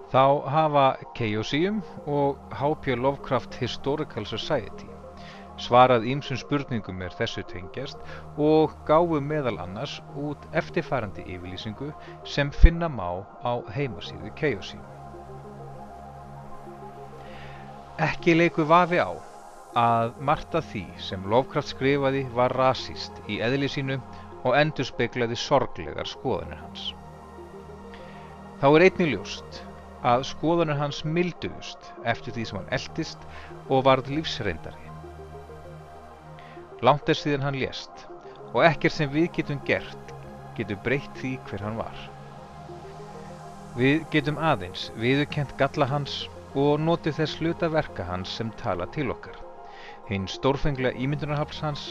Þá 0.10 0.24
hafa 0.50 0.86
Chaosium 1.18 1.84
og 2.10 2.40
H.P. 2.58 2.96
Lovecraft 2.98 3.60
Historical 3.62 4.26
Society 4.26 4.90
svarað 5.60 6.08
ímsum 6.08 6.40
spurningum 6.40 7.02
er 7.04 7.16
þessu 7.20 7.44
tengjast 7.50 8.00
og 8.40 8.76
gáfu 8.88 9.20
meðal 9.24 9.60
annars 9.62 9.98
út 10.18 10.46
eftirfærandi 10.56 11.26
yfirlýsingu 11.28 11.92
sem 12.24 12.52
finna 12.56 12.90
má 12.90 13.22
á 13.44 13.60
heimasíðu 13.76 14.32
Chaosium. 14.40 14.86
Ekki 18.00 18.38
leiku 18.40 18.64
vafi 18.64 19.02
á 19.04 19.12
að 19.78 20.16
margt 20.26 20.56
af 20.58 20.66
því 20.72 20.86
sem 20.98 21.26
Lovecraft 21.30 21.70
skrifaði 21.76 22.24
var 22.34 22.56
rasíst 22.58 23.14
í 23.30 23.38
eðli 23.46 23.68
sínu 23.70 24.00
og 24.44 24.56
endurspeglaði 24.58 25.36
sorglegar 25.38 26.08
skoðanir 26.10 26.58
hans. 26.58 26.94
Þá 28.60 28.68
er 28.76 28.86
einnig 28.88 29.12
ljóst 29.14 29.60
að 30.02 30.24
skoðanir 30.26 30.80
hans 30.80 31.04
milduðust 31.06 31.92
eftir 32.04 32.34
því 32.34 32.46
sem 32.46 32.58
hann 32.58 32.74
eldist 32.80 33.28
og 33.70 33.84
varð 33.86 34.10
lífsreyndari. 34.10 34.88
Lánt 36.82 37.10
er 37.10 37.20
síðan 37.20 37.46
hann 37.46 37.60
lést 37.60 38.08
og 38.54 38.64
ekkert 38.66 38.96
sem 38.96 39.12
við 39.12 39.30
getum 39.38 39.60
gert 39.68 40.14
getur 40.58 40.80
breytt 40.84 41.14
því 41.20 41.36
hver 41.46 41.62
hann 41.68 41.78
var. 41.78 42.00
Við 43.78 44.08
getum 44.12 44.40
aðeins 44.42 44.90
viðurkent 44.98 45.54
galla 45.60 45.86
hans 45.92 46.24
og 46.58 46.80
notið 46.82 47.22
þess 47.22 47.38
hluta 47.40 47.70
verka 47.70 48.08
hans 48.08 48.34
sem 48.40 48.50
tala 48.64 48.90
til 48.96 49.12
okkar 49.14 49.39
hinn 50.10 50.28
stórfenglega 50.28 50.98
ímyndunarhafls 50.98 51.64
hans 51.64 51.86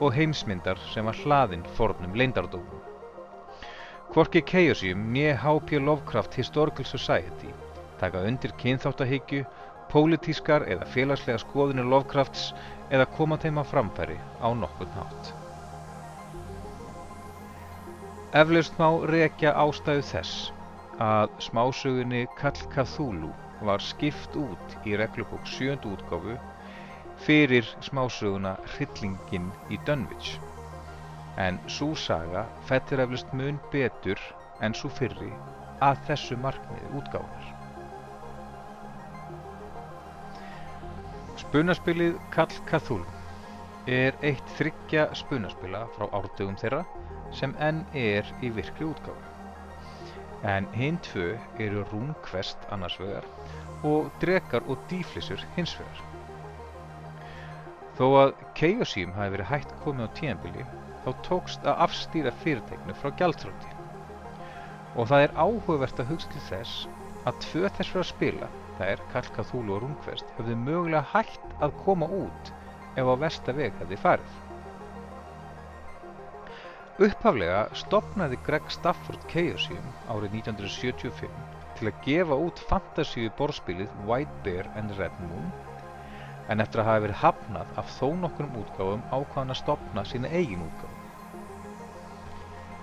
og 0.00 0.14
heimsmyndar 0.16 0.80
sem 0.92 1.08
var 1.08 1.18
hlaðinn 1.24 1.66
fornum 1.76 2.14
leindardómum. 2.14 2.80
Kvorki 4.12 4.42
Chaosium 4.44 5.10
nýja 5.12 5.36
H.P. 5.40 5.80
Lovecraft 5.80 6.34
Historical 6.36 6.84
Society 6.84 7.52
taka 8.02 8.24
undir 8.26 8.52
kynþáttahyggju, 8.58 9.44
pólitískar 9.92 10.64
eða 10.74 10.88
félagslega 10.94 11.40
skoðinu 11.42 11.84
Lovecrafts 11.86 12.48
eða 12.90 13.06
koma 13.16 13.38
þeim 13.38 13.60
á 13.62 13.64
framfæri 13.68 14.16
á 14.42 14.48
nokkurn 14.58 14.96
hátt. 14.96 15.30
Eflaust 18.42 18.78
má 18.80 18.88
rekja 19.12 19.52
ástæðu 19.60 20.06
þess 20.08 20.50
að 21.04 21.36
smásögunni 21.46 22.24
Kall 22.40 22.64
Cthulhu 22.74 23.30
var 23.68 23.84
skipt 23.84 24.34
út 24.40 24.76
í 24.88 24.96
reglubók 24.98 25.46
7. 25.46 25.76
útgáfu 25.92 26.38
fyrir 27.22 27.66
smásöguna 27.84 28.56
Hryllingin 28.74 29.52
í 29.70 29.78
Dunwich 29.86 30.34
en 31.38 31.60
svo 31.70 31.94
saga 31.94 32.44
fettir 32.68 33.00
eflust 33.04 33.32
mun 33.32 33.60
betur 33.72 34.20
en 34.60 34.74
svo 34.74 34.90
fyrri 34.92 35.30
að 35.82 36.02
þessu 36.08 36.36
markmiði 36.38 36.90
útgáðar. 36.98 37.48
Spunaspilið 41.42 42.18
Kall 42.34 42.54
Cthulhu 42.68 43.06
er 43.90 44.18
eitt 44.22 44.54
þryggja 44.58 45.08
spunaspila 45.18 45.86
frá 45.96 46.06
árdögum 46.14 46.58
þeirra 46.60 46.84
sem 47.34 47.54
enn 47.58 47.82
er 47.98 48.28
í 48.42 48.52
virkri 48.54 48.86
útgáðu. 48.86 49.30
En 50.46 50.66
hinn 50.74 50.98
tvö 51.06 51.36
eru 51.62 51.84
RuneQuest 51.90 52.66
annars 52.74 52.98
vegar 53.00 53.26
og 53.86 54.10
Drekar 54.22 54.66
og 54.66 54.82
Dýflissur 54.90 55.42
hins 55.56 55.74
vegar. 55.78 56.11
Þó 57.98 58.06
að 58.18 58.30
Chaosium 58.56 59.12
hafi 59.16 59.34
verið 59.34 59.50
hætt 59.50 59.72
komið 59.82 60.08
á 60.08 60.14
tíðanbili 60.18 60.66
þá 61.04 61.10
tókst 61.26 61.66
að 61.68 61.82
afstýra 61.86 62.32
fyrirtæknu 62.42 62.94
frá 62.96 63.10
gjaldþrótti. 63.20 63.72
Og 64.96 65.08
það 65.10 65.24
er 65.26 65.34
áhugavert 65.36 66.00
að 66.00 66.12
hugsa 66.12 66.30
til 66.32 66.44
þess 66.46 66.86
að 67.28 67.40
tvö 67.46 67.72
þessara 67.78 68.06
spila, 68.08 68.48
það 68.78 68.92
er 68.94 69.02
Kall 69.12 69.28
Cthulhu 69.36 69.76
og 69.76 69.82
RuneQuest, 69.84 70.32
höfðu 70.38 70.56
mögulega 70.62 71.04
hætt 71.12 71.52
að 71.64 71.76
koma 71.84 72.08
út 72.22 72.52
ef 72.96 73.08
á 73.08 73.14
versta 73.20 73.54
veg 73.56 73.76
hefði 73.80 73.98
farið. 74.04 74.38
Upphaflega 77.02 77.62
stopnaði 77.80 78.38
Greg 78.46 78.68
Stafford 78.70 79.22
Chaosium 79.32 79.92
árið 80.12 80.38
1975 80.42 81.36
til 81.78 81.88
að 81.88 82.00
gefa 82.04 82.36
út 82.46 82.60
fantasíu 82.68 83.32
borðspilið 83.38 83.94
White 84.06 84.42
Bear 84.44 84.68
and 84.78 84.92
Red 84.98 85.16
Moon 85.24 85.48
en 86.52 86.60
eftir 86.60 86.82
að 86.82 86.88
hafa 86.90 87.02
verið 87.06 87.20
hafnað 87.22 87.76
af 87.80 87.92
þó 87.96 88.08
nokkrum 88.22 88.56
útgáfum 88.60 89.04
ákvaðan 89.08 89.54
að 89.54 89.60
stopna 89.62 90.04
sína 90.08 90.30
eigin 90.36 90.66
útgáfum. 90.66 90.98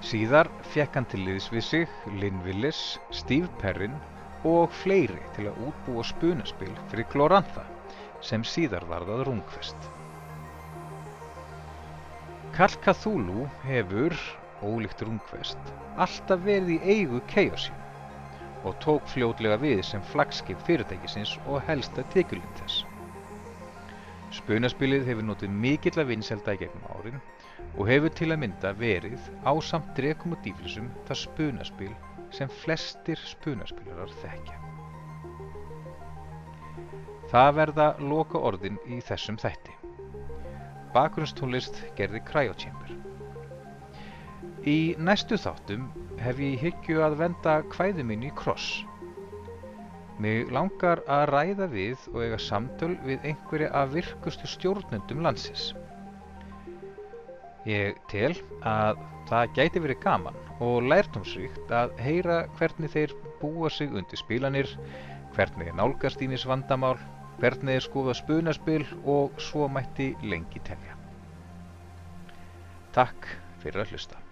Síðar 0.09 0.47
fekk 0.73 0.95
hann 0.95 1.07
til 1.11 1.21
liðs 1.27 1.49
við 1.53 1.65
sig 1.67 1.97
Lynn 2.21 2.39
Willis, 2.45 2.97
Steve 3.13 3.49
Perrin 3.61 3.97
og 4.47 4.71
fleiri 4.81 5.21
til 5.35 5.49
að 5.51 5.59
útbúa 5.67 6.05
spunaspil 6.07 6.71
fyrir 6.89 7.07
Glorantha 7.11 7.65
sem 8.25 8.45
síðar 8.47 8.87
varðað 8.89 9.25
rungfest. 9.27 9.89
Kall 12.55 12.79
Cthulhu 12.83 13.45
hefur, 13.67 14.15
ólíkt 14.65 15.03
rungfest, 15.05 15.73
alltaf 15.95 16.41
verið 16.47 16.73
í 16.75 16.95
eigu 16.95 17.21
Chaosium 17.31 17.77
og 18.67 18.75
tók 18.83 19.05
fljótlega 19.07 19.59
við 19.61 19.83
sem 19.87 20.03
flagskip 20.11 20.59
fyrirtækisins 20.67 21.37
og 21.45 21.61
helsta 21.67 22.03
tekjulind 22.15 22.63
þess. 22.63 22.88
Spunaspilið 24.29 25.07
hefur 25.09 25.25
notið 25.25 25.53
mikill 25.63 25.97
að 26.01 26.11
vinselda 26.11 26.53
í 26.53 26.59
gegnum 26.61 26.85
árin 26.93 27.21
og 27.75 27.87
hefur 27.89 28.13
til 28.13 28.29
að 28.29 28.41
mynda 28.43 28.73
verið 28.77 29.29
ásamt 29.49 29.91
drekum 29.97 30.35
og 30.35 30.43
dýflisum 30.45 30.89
það 31.07 31.21
spunaspil 31.23 31.93
sem 32.35 32.51
flestir 32.61 33.21
spunaspilarar 33.25 34.11
þekkja. 34.21 34.57
Það 37.29 37.49
verða 37.59 37.87
loka 38.01 38.41
orðin 38.41 38.77
í 38.89 38.99
þessum 39.05 39.37
þætti. 39.41 39.75
Bakgrunnstónlist 40.93 41.81
gerði 41.97 42.21
Cryochamber. 42.25 42.95
Í 44.65 44.95
næstu 44.97 45.37
þáttum 45.37 45.89
hef 46.21 46.41
ég 46.41 46.57
hyggju 46.63 47.03
að 47.05 47.19
venda 47.21 47.59
kvæðu 47.69 48.05
mínu 48.09 48.29
í 48.29 48.33
kross. 48.37 48.81
Mig 50.19 50.49
langar 50.51 50.99
að 51.07 51.29
ræða 51.31 51.67
við 51.71 52.01
og 52.11 52.23
eiga 52.25 52.39
samtöl 52.43 52.95
við 53.05 53.23
einhverja 53.29 53.69
af 53.81 53.93
virkustu 53.93 54.49
stjórnundum 54.51 55.23
landsins. 55.23 55.69
Ég 57.69 57.95
tel 58.11 58.33
að 58.67 58.99
það 59.29 59.55
gæti 59.55 59.83
verið 59.85 60.01
gaman 60.03 60.37
og 60.59 60.83
lærtumsvíkt 60.91 61.71
að 61.71 61.95
heyra 62.03 62.41
hvernig 62.59 62.91
þeir 62.91 63.15
búa 63.39 63.71
sig 63.71 63.95
undir 63.95 64.19
spilanir, 64.19 64.75
hvernig 65.37 65.71
er 65.71 65.79
nálgast 65.79 66.23
ínis 66.25 66.43
vandamál, 66.49 66.97
hvernig 67.39 67.79
er 67.79 67.85
skoða 67.87 68.15
spunaspil 68.19 68.83
og 69.07 69.39
svo 69.39 69.71
mætti 69.71 70.11
lengi 70.23 70.59
telja. 70.67 70.97
Takk 72.91 73.37
fyrir 73.63 73.85
að 73.85 73.95
hlusta. 73.95 74.28